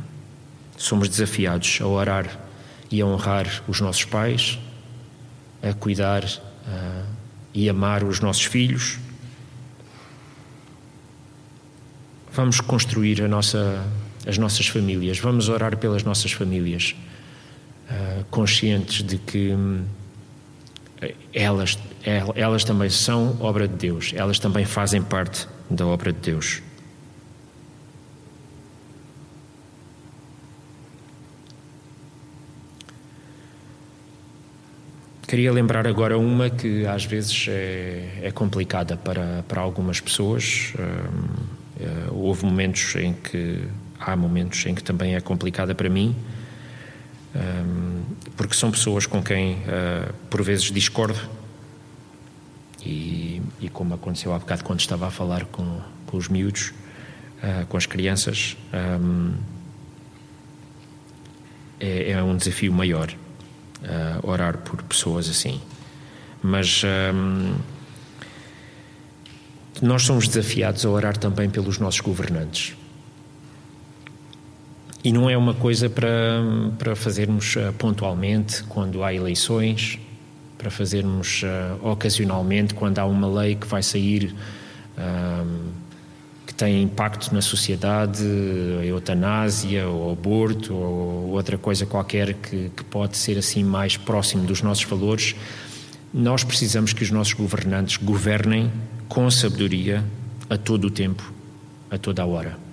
[0.76, 2.38] somos desafiados a orar
[2.90, 4.58] e a honrar os nossos pais,
[5.62, 7.06] a cuidar uh,
[7.52, 8.98] e amar os nossos filhos.
[12.32, 13.84] Vamos construir nossa,
[14.26, 16.94] as nossas famílias, vamos orar pelas nossas famílias,
[17.90, 19.84] uh, conscientes de que hum,
[21.32, 21.78] elas,
[22.34, 26.62] elas também são obra de Deus, elas também fazem parte da obra de Deus.
[35.26, 40.72] Queria lembrar agora uma que às vezes é, é complicada para, para algumas pessoas.
[40.78, 43.62] Um, Uh, houve momentos em que
[44.00, 46.14] há momentos em que também é complicada para mim,
[48.36, 51.18] porque são pessoas com quem uh, por vezes discordo
[52.84, 56.72] e, e, como aconteceu há bocado quando estava a falar com, com os miúdos,
[57.42, 59.32] uh, com as crianças, ehm,
[61.80, 63.12] é, é, um desafio maior
[64.24, 65.60] orar por pessoas assim.
[66.42, 66.82] Mas
[69.80, 72.76] nós somos desafiados a orar também pelos nossos governantes.
[75.02, 76.42] E não é uma coisa para,
[76.76, 79.98] para fazermos uh, pontualmente quando há eleições,
[80.56, 84.34] para fazermos uh, ocasionalmente quando há uma lei que vai sair
[84.98, 85.70] uh,
[86.44, 88.24] que tem impacto na sociedade,
[88.80, 94.44] a eutanásia, ou aborto, ou outra coisa qualquer que, que pode ser assim mais próximo
[94.44, 95.36] dos nossos valores.
[96.12, 98.72] Nós precisamos que os nossos governantes governem
[99.08, 100.02] com sabedoria
[100.48, 101.32] a todo o tempo,
[101.90, 102.67] a toda a hora.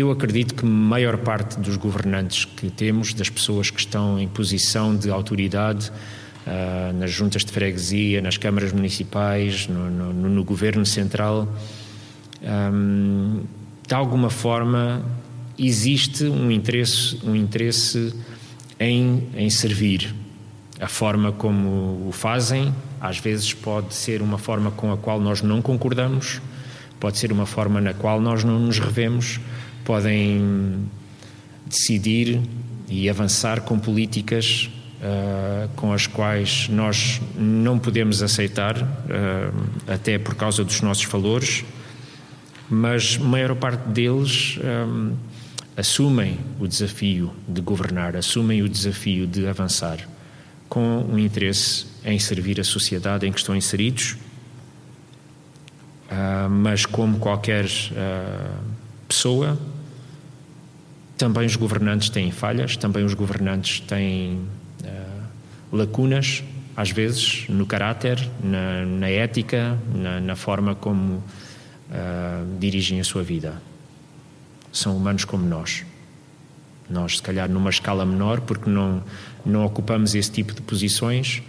[0.00, 4.26] Eu acredito que a maior parte dos governantes que temos, das pessoas que estão em
[4.26, 5.92] posição de autoridade,
[6.46, 11.46] uh, nas juntas de freguesia, nas câmaras municipais, no, no, no governo central,
[12.42, 13.42] um,
[13.86, 15.04] de alguma forma
[15.58, 18.14] existe um interesse, um interesse
[18.78, 20.14] em, em servir.
[20.80, 25.42] A forma como o fazem, às vezes pode ser uma forma com a qual nós
[25.42, 26.40] não concordamos,
[26.98, 29.38] pode ser uma forma na qual nós não nos revemos,
[29.84, 30.88] podem
[31.66, 32.40] decidir
[32.88, 34.68] e avançar com políticas
[35.00, 38.82] uh, com as quais nós não podemos aceitar, uh,
[39.86, 41.64] até por causa dos nossos valores,
[42.68, 45.14] mas a maior parte deles um,
[45.76, 50.08] assumem o desafio de governar, assumem o desafio de avançar
[50.68, 54.16] com um interesse em servir a sociedade em que estão inseridos,
[56.10, 57.66] uh, mas como qualquer
[59.10, 59.58] pessoa,
[61.18, 64.40] também os governantes têm falhas, também os governantes têm
[64.84, 66.44] uh, lacunas,
[66.76, 71.22] às vezes, no caráter, na, na ética, na, na, forma como
[72.60, 73.60] dirigem a sua vida.
[74.72, 75.84] São humanos como nós.
[76.88, 79.02] Nós, se calhar, numa escala menor, porque não,
[79.44, 81.42] não ocupamos esse tipo de posições,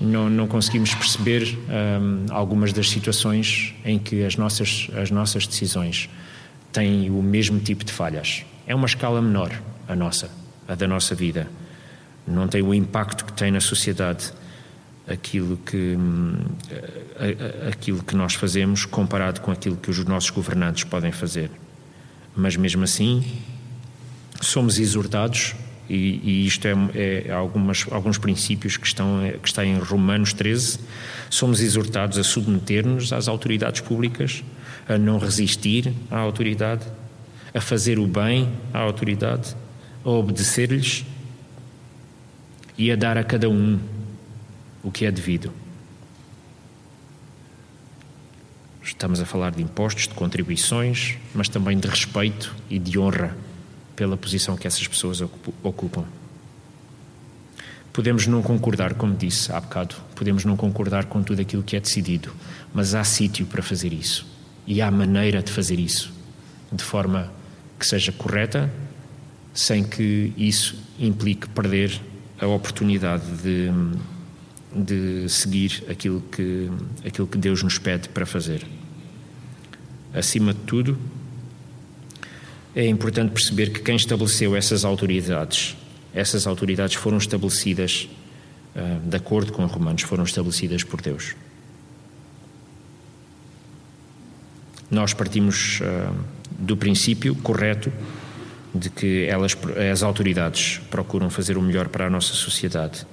[0.00, 6.08] não, não conseguimos perceber um, algumas das situações em que as nossas, as nossas decisões
[6.74, 8.44] têm o mesmo tipo de falhas.
[8.66, 9.50] É uma escala menor,
[9.88, 10.28] a nossa,
[10.68, 11.48] a da nossa vida.
[12.26, 14.32] Não tem o impacto que tem na sociedade
[15.06, 16.36] aquilo que, hum,
[17.70, 21.50] aquilo que nós fazemos comparado com aquilo que os nossos governantes podem fazer.
[22.34, 23.24] Mas mesmo assim,
[24.40, 25.54] somos exortados
[25.88, 26.72] E, e isto é,
[27.26, 30.78] é algumas, alguns princípios que estão, que estão em Romanos 13.
[31.28, 34.42] Somos exortados a submeter-nos às autoridades públicas,
[34.88, 36.86] a não resistir à autoridade,
[37.52, 39.56] a fazer o bem à autoridade,
[40.04, 41.04] a obedecer-lhes
[42.76, 43.78] e a dar a cada um
[44.82, 45.52] o que é devido.
[48.82, 53.34] Estamos a falar de impostos, de contribuições, mas também de respeito e de honra
[53.96, 55.22] pela posição que essas pessoas
[55.62, 56.04] ocupam.
[57.92, 61.80] Podemos não concordar, como disse há bocado, podemos não concordar com tudo aquilo que é
[61.80, 62.34] decidido,
[62.74, 64.33] mas há sítio para fazer isso
[64.66, 66.14] e há maneira de fazer isso
[66.74, 67.32] de forma
[67.78, 68.72] que seja correta,
[69.52, 72.00] sem que isso implique perder
[72.40, 73.70] a oportunidade de,
[74.74, 76.70] de seguir aquilo que,
[77.06, 78.66] aquilo que Deus nos pede para fazer.
[80.12, 80.98] Acima de tudo,
[82.74, 85.76] é importante perceber que quem estabeleceu essas autoridades,
[86.12, 88.08] essas autoridades foram estabelecidas,
[88.74, 91.36] uh, de acordo com Romanos, foram estabelecidas por Deus.
[94.90, 96.14] Nós partimos uh,
[96.58, 97.92] do princípio correto
[98.74, 99.56] de que elas,
[99.90, 103.06] as autoridades procuram fazer o melhor para a nossa sociedade,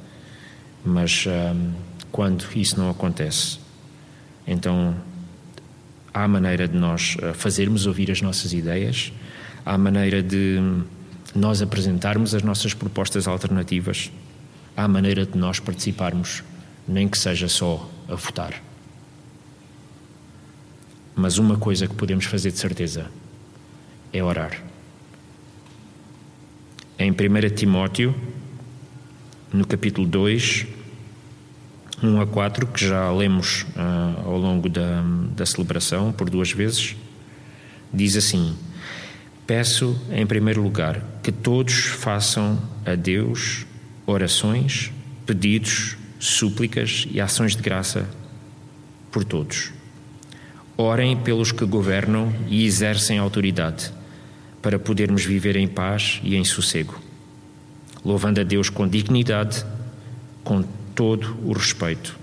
[0.83, 1.71] mas uh,
[2.11, 3.59] quando isso não acontece,
[4.45, 4.95] então
[6.13, 9.13] há maneira de nós fazermos ouvir as nossas ideias
[9.65, 10.59] à maneira de
[11.35, 14.11] nós apresentarmos as nossas propostas alternativas,
[14.75, 16.43] à maneira de nós participarmos,
[16.87, 18.61] nem que seja só a votar.
[21.21, 23.05] Mas uma coisa que podemos fazer de certeza
[24.11, 24.59] é orar.
[26.97, 27.15] Em 1
[27.55, 28.15] Timóteo,
[29.53, 30.65] no capítulo 2,
[32.01, 35.03] 1 a 4, que já lemos uh, ao longo da,
[35.35, 36.95] da celebração por duas vezes,
[37.93, 38.57] diz assim:
[39.45, 43.67] Peço, em primeiro lugar, que todos façam a Deus
[44.07, 44.91] orações,
[45.27, 48.09] pedidos, súplicas e ações de graça
[49.11, 49.80] por todos.
[50.81, 53.93] Orem pelos que governam e exercem autoridade,
[54.63, 56.99] para podermos viver em paz e em sossego,
[58.03, 59.63] louvando a Deus com dignidade,
[60.43, 60.63] com
[60.95, 62.17] todo o respeito.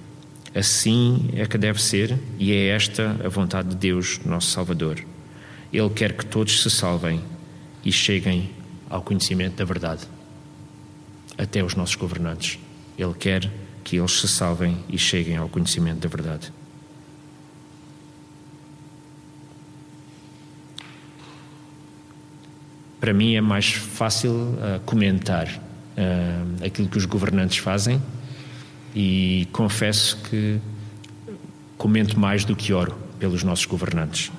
[0.52, 5.04] Assim é que deve ser, e é esta a vontade de Deus, nosso Salvador.
[5.72, 7.20] Ele quer que todos se salvem
[7.84, 8.50] e cheguem
[8.90, 10.02] ao conhecimento da verdade.
[11.38, 12.59] Até os nossos governantes.
[12.98, 13.48] Ele quer
[13.84, 16.57] que eles se salvem e cheguem ao conhecimento da verdade.
[23.09, 28.02] Para mim é mais fácil uh, comentar uh, aquilo que os governantes fazem
[28.94, 30.61] e confesso que
[31.78, 34.30] comento mais do que oro pelos nossos governantes.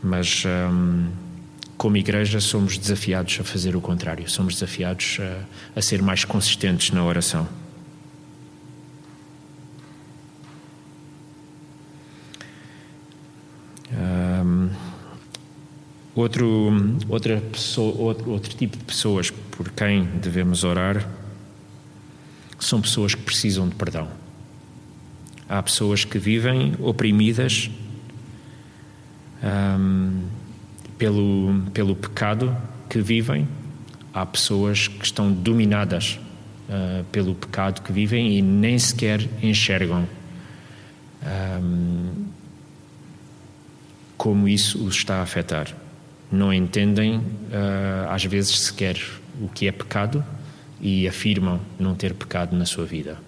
[0.00, 1.08] Mas, hum,
[1.76, 6.92] como igreja, somos desafiados a fazer o contrário, somos desafiados a, a ser mais consistentes
[6.92, 7.48] na oração.
[16.18, 16.72] Outro,
[17.08, 21.08] outra pessoa, outro, outro tipo de pessoas por quem devemos orar
[22.58, 24.08] são pessoas que precisam de perdão.
[25.48, 27.70] Há pessoas que vivem oprimidas
[29.42, 30.24] um,
[30.98, 32.54] pelo, pelo pecado
[32.88, 33.48] que vivem.
[34.12, 36.18] Há pessoas que estão dominadas
[36.68, 40.06] uh, pelo pecado que vivem e nem sequer enxergam
[41.62, 42.26] um,
[44.16, 45.74] como isso os está a afetar.
[46.30, 48.98] Não entendem, uh, às vezes, sequer
[49.40, 50.24] o que é pecado
[50.80, 53.18] e afirmam não ter pecado na sua vida.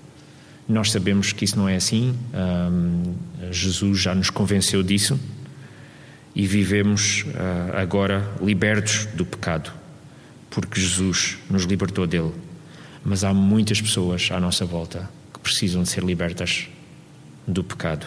[0.68, 3.14] Nós sabemos que isso não é assim, um,
[3.50, 5.18] Jesus já nos convenceu disso
[6.34, 9.72] e vivemos uh, agora libertos do pecado,
[10.48, 12.32] porque Jesus nos libertou dele.
[13.04, 16.68] Mas há muitas pessoas à nossa volta que precisam de ser libertas
[17.48, 18.06] do pecado.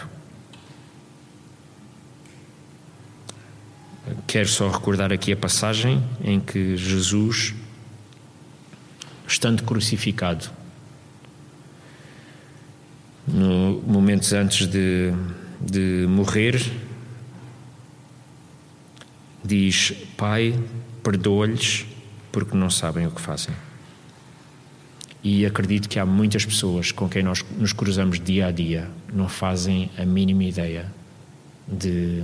[4.34, 7.54] Quero só recordar aqui a passagem em que Jesus,
[9.28, 10.50] estando crucificado,
[13.28, 15.12] no momentos antes de,
[15.60, 16.60] de morrer,
[19.44, 20.58] diz: Pai,
[21.00, 21.86] perdoa-lhes
[22.32, 23.54] porque não sabem o que fazem.
[25.22, 29.28] E acredito que há muitas pessoas com quem nós nos cruzamos dia a dia não
[29.28, 30.92] fazem a mínima ideia
[31.68, 32.20] de,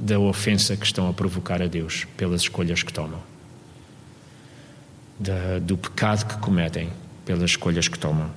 [0.00, 3.20] da ofensa que estão a provocar a Deus pelas escolhas que tomam,
[5.18, 6.90] da, do pecado que cometem
[7.26, 8.30] pelas escolhas que tomam.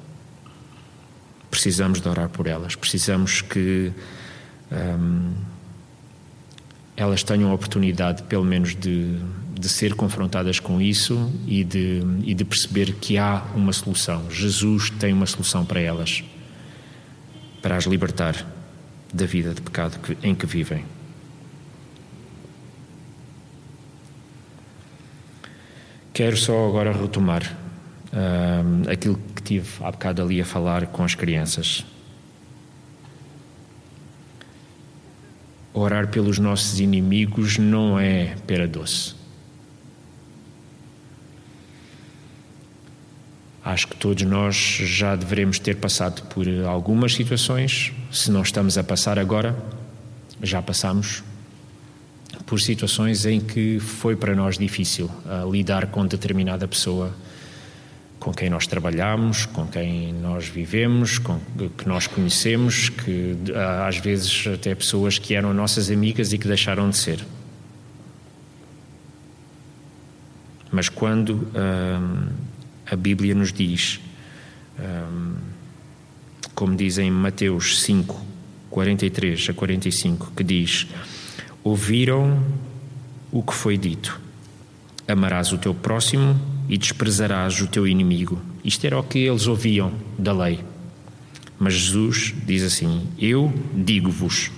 [1.49, 3.91] Precisamos de orar por elas, precisamos que.
[4.71, 5.33] Um,
[6.95, 9.17] elas tenham a oportunidade, pelo menos, de,
[9.59, 14.29] de ser confrontadas com isso e de, e de perceber que há uma solução.
[14.29, 16.23] Jesus tem uma solução para elas,
[17.63, 18.45] para as libertar
[19.11, 20.85] da vida de pecado em que vivem.
[26.13, 27.57] Quero só agora retomar
[28.87, 31.83] aquilo que tive há bocado ali a falar com as crianças.
[35.73, 39.15] Orar pelos nossos inimigos não é pera doce.
[43.65, 47.91] Acho que todos nós já devemos ter passado por algumas situações.
[48.11, 49.57] Se não estamos a passar agora,
[50.43, 51.23] já passamos
[52.53, 57.11] por situações em que foi para nós difícil uh, lidar com determinada pessoa
[58.19, 61.39] com quem nós trabalhamos, com quem nós vivemos, com,
[61.75, 66.47] que nós conhecemos, que uh, às vezes até pessoas que eram nossas amigas e que
[66.47, 67.25] deixaram de ser.
[70.71, 72.31] Mas quando uh,
[72.85, 73.99] a Bíblia nos diz,
[76.53, 78.23] como diz em Mateus 5,
[78.69, 80.87] 43 a 45, que diz
[81.63, 82.43] ouviram
[83.31, 84.19] o que foi dito:
[85.07, 88.41] Amarás o teu próximo e desprezarás o teu inimigo.
[88.63, 90.59] Isto era o que eles ouviam da lei.
[91.59, 94.51] Mas Jesus diz assim: Eu digo-vos: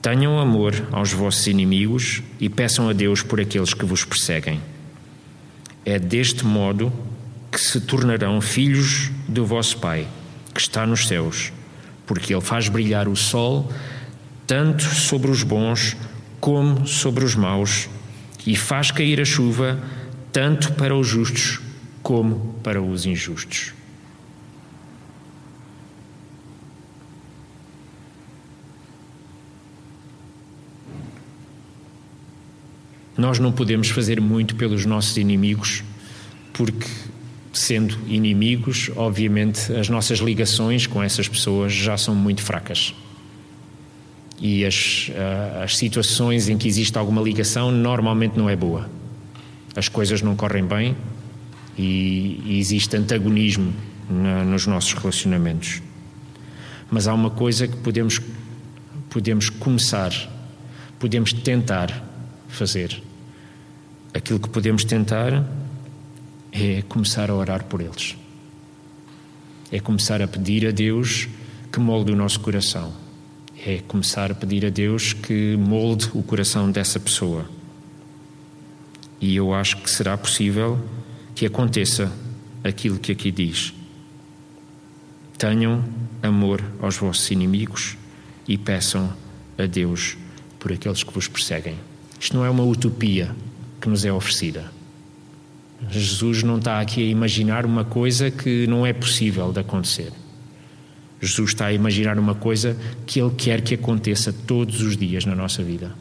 [0.00, 4.60] tenham amor aos vossos inimigos e peçam a Deus por aqueles que vos perseguem.
[5.84, 6.92] É deste modo
[7.50, 10.06] que se tornarão filhos do vosso Pai,
[10.54, 11.52] que está nos céus,
[12.06, 13.72] porque Ele faz brilhar o sol
[14.46, 15.96] tanto sobre os bons
[16.40, 17.88] como sobre os maus,
[18.46, 19.82] e faz cair a chuva
[20.32, 21.60] tanto para os justos
[22.02, 23.72] como para os injustos.
[33.16, 35.82] Nós não podemos fazer muito pelos nossos inimigos,
[36.52, 36.86] porque,
[37.52, 42.94] sendo inimigos, obviamente as nossas ligações com essas pessoas já são muito fracas
[44.40, 48.88] e as, uh, as situações em que existe alguma ligação normalmente não é boa.
[49.74, 50.96] As coisas não correm bem
[51.76, 53.72] e, e existe antagonismo
[54.08, 55.82] na, nos nossos relacionamentos.
[56.90, 58.20] Mas há uma coisa que podemos,
[59.10, 60.12] podemos começar,
[60.98, 62.04] podemos tentar
[62.48, 63.02] fazer.
[64.14, 65.44] Aquilo que podemos tentar
[66.52, 68.16] é começar a orar por eles.
[69.70, 71.28] É começar a pedir a Deus
[71.72, 73.05] que molde o nosso coração
[73.66, 77.50] é começar a pedir a Deus que molde o coração dessa pessoa.
[79.20, 80.78] E eu acho que será possível
[81.34, 82.12] que aconteça
[82.62, 83.74] aquilo que aqui diz.
[85.36, 85.84] Tenham
[86.22, 87.96] amor aos vossos inimigos
[88.46, 89.12] e peçam
[89.58, 90.16] a Deus
[90.60, 91.74] por aqueles que vos perseguem.
[92.20, 93.34] Isto não é uma utopia
[93.80, 94.70] que nos é oferecida.
[95.90, 100.12] Jesus não está aqui a imaginar uma coisa que não é possível de acontecer.
[101.20, 105.34] Jesus está a imaginar uma coisa que Ele quer que aconteça todos os dias na
[105.34, 105.92] nossa vida.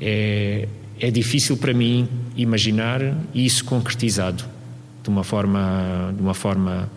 [0.00, 0.68] É,
[1.00, 3.00] é difícil para mim imaginar
[3.34, 4.44] isso concretizado
[5.02, 6.90] de uma forma, de uma forma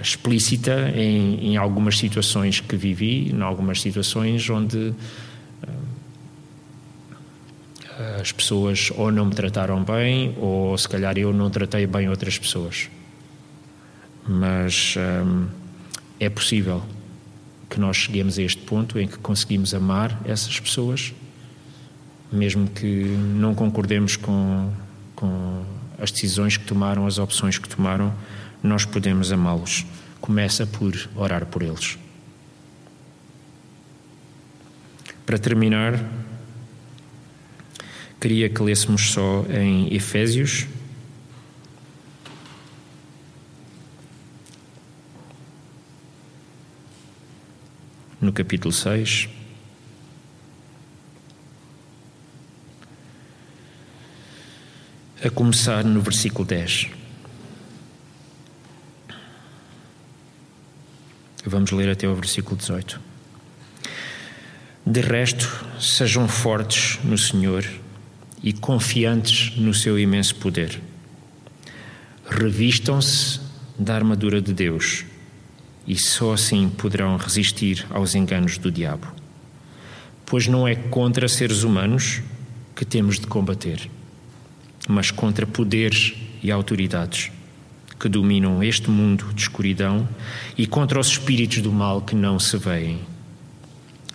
[0.00, 4.92] explícita em, em algumas situações que vivi, em algumas situações onde
[7.98, 12.08] eh, as pessoas ou não me trataram bem ou se calhar eu não tratei bem
[12.08, 12.90] outras pessoas.
[14.26, 14.96] Mas.
[14.98, 15.46] Hum,
[16.18, 16.82] é possível
[17.68, 21.12] que nós cheguemos a este ponto em que conseguimos amar essas pessoas,
[22.30, 24.72] mesmo que não concordemos com,
[25.14, 25.64] com
[25.98, 28.14] as decisões que tomaram, as opções que tomaram,
[28.62, 29.84] nós podemos amá-los.
[30.20, 31.98] Começa por orar por eles.
[35.24, 36.02] Para terminar,
[38.20, 40.66] queria que lêssemos só em Efésios
[48.26, 49.28] no capítulo 6.
[55.24, 56.88] A começar no versículo 10.
[61.46, 63.00] Vamos ler até o versículo 18.
[64.84, 67.64] De resto, sejam fortes no Senhor
[68.42, 70.80] e confiantes no seu imenso poder.
[72.28, 73.40] Revistam-se
[73.78, 75.04] da armadura de Deus
[75.86, 79.06] e só assim poderão resistir aos enganos do diabo.
[80.24, 82.20] Pois não é contra seres humanos
[82.74, 83.88] que temos de combater,
[84.88, 87.30] mas contra poderes e autoridades
[87.98, 90.06] que dominam este mundo de escuridão
[90.56, 93.00] e contra os espíritos do mal que não se veem.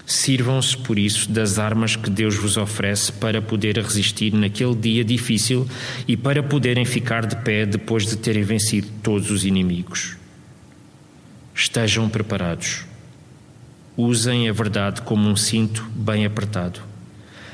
[0.06, 5.68] Sirvam-se, por isso, das armas que Deus vos oferece para poder resistir naquele dia difícil
[6.08, 10.21] e para poderem ficar de pé depois de terem vencido todos os inimigos.
[11.62, 12.86] Estejam preparados.
[13.96, 16.82] Usem a verdade como um cinto bem apertado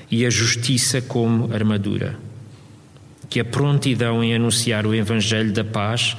[0.10, 2.18] e a justiça como armadura.
[3.30, 6.16] Que a prontidão em anunciar o Evangelho da paz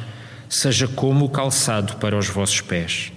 [0.51, 3.11] seja como o calçado para os vossos pés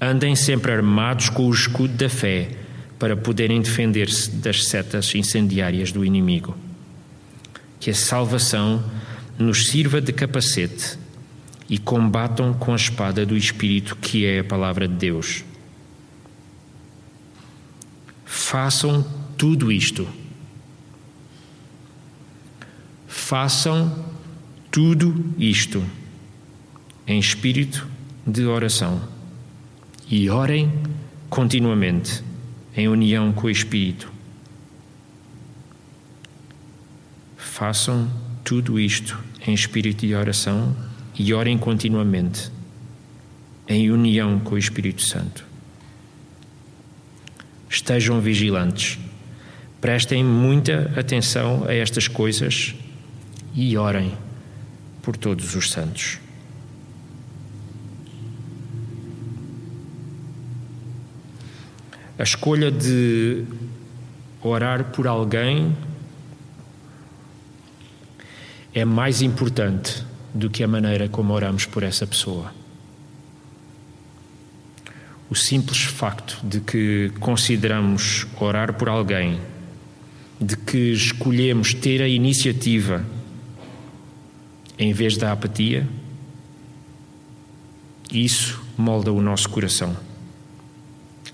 [0.00, 2.50] Andem sempre armados com o escudo da fé
[2.96, 6.56] para poderem defender-se das setas incendiárias do inimigo.
[7.80, 8.84] Que a salvação
[9.36, 10.96] nos sirva de capacete
[11.68, 15.44] e combatam com a espada do Espírito, que é a palavra de Deus.
[18.24, 19.04] Façam
[19.36, 20.08] tudo isto.
[23.06, 24.06] Façam
[24.70, 25.84] tudo isto
[27.06, 27.86] em espírito
[28.26, 29.00] de oração
[30.10, 30.72] e orem
[31.28, 32.22] continuamente
[32.74, 34.10] em união com o Espírito.
[37.36, 38.10] Façam
[38.44, 40.74] tudo isto em espírito de oração
[41.18, 42.50] e orem continuamente
[43.66, 45.44] em união com o Espírito Santo.
[47.68, 48.98] Estejam vigilantes,
[49.80, 52.74] prestem muita atenção a estas coisas
[53.54, 54.16] e orem
[55.02, 56.18] por todos os santos.
[62.18, 63.44] A escolha de
[64.42, 65.76] orar por alguém
[68.74, 72.52] é mais importante do que a maneira como oramos por essa pessoa.
[75.30, 79.40] O simples facto de que consideramos orar por alguém,
[80.40, 83.04] de que escolhemos ter a iniciativa
[84.78, 85.86] em vez da apatia,
[88.10, 89.96] isso molda o nosso coração.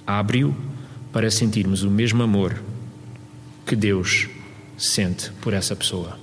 [0.07, 0.57] Abre-o
[1.13, 2.61] para sentirmos o mesmo amor
[3.65, 4.29] que Deus
[4.77, 6.19] sente por essa pessoa.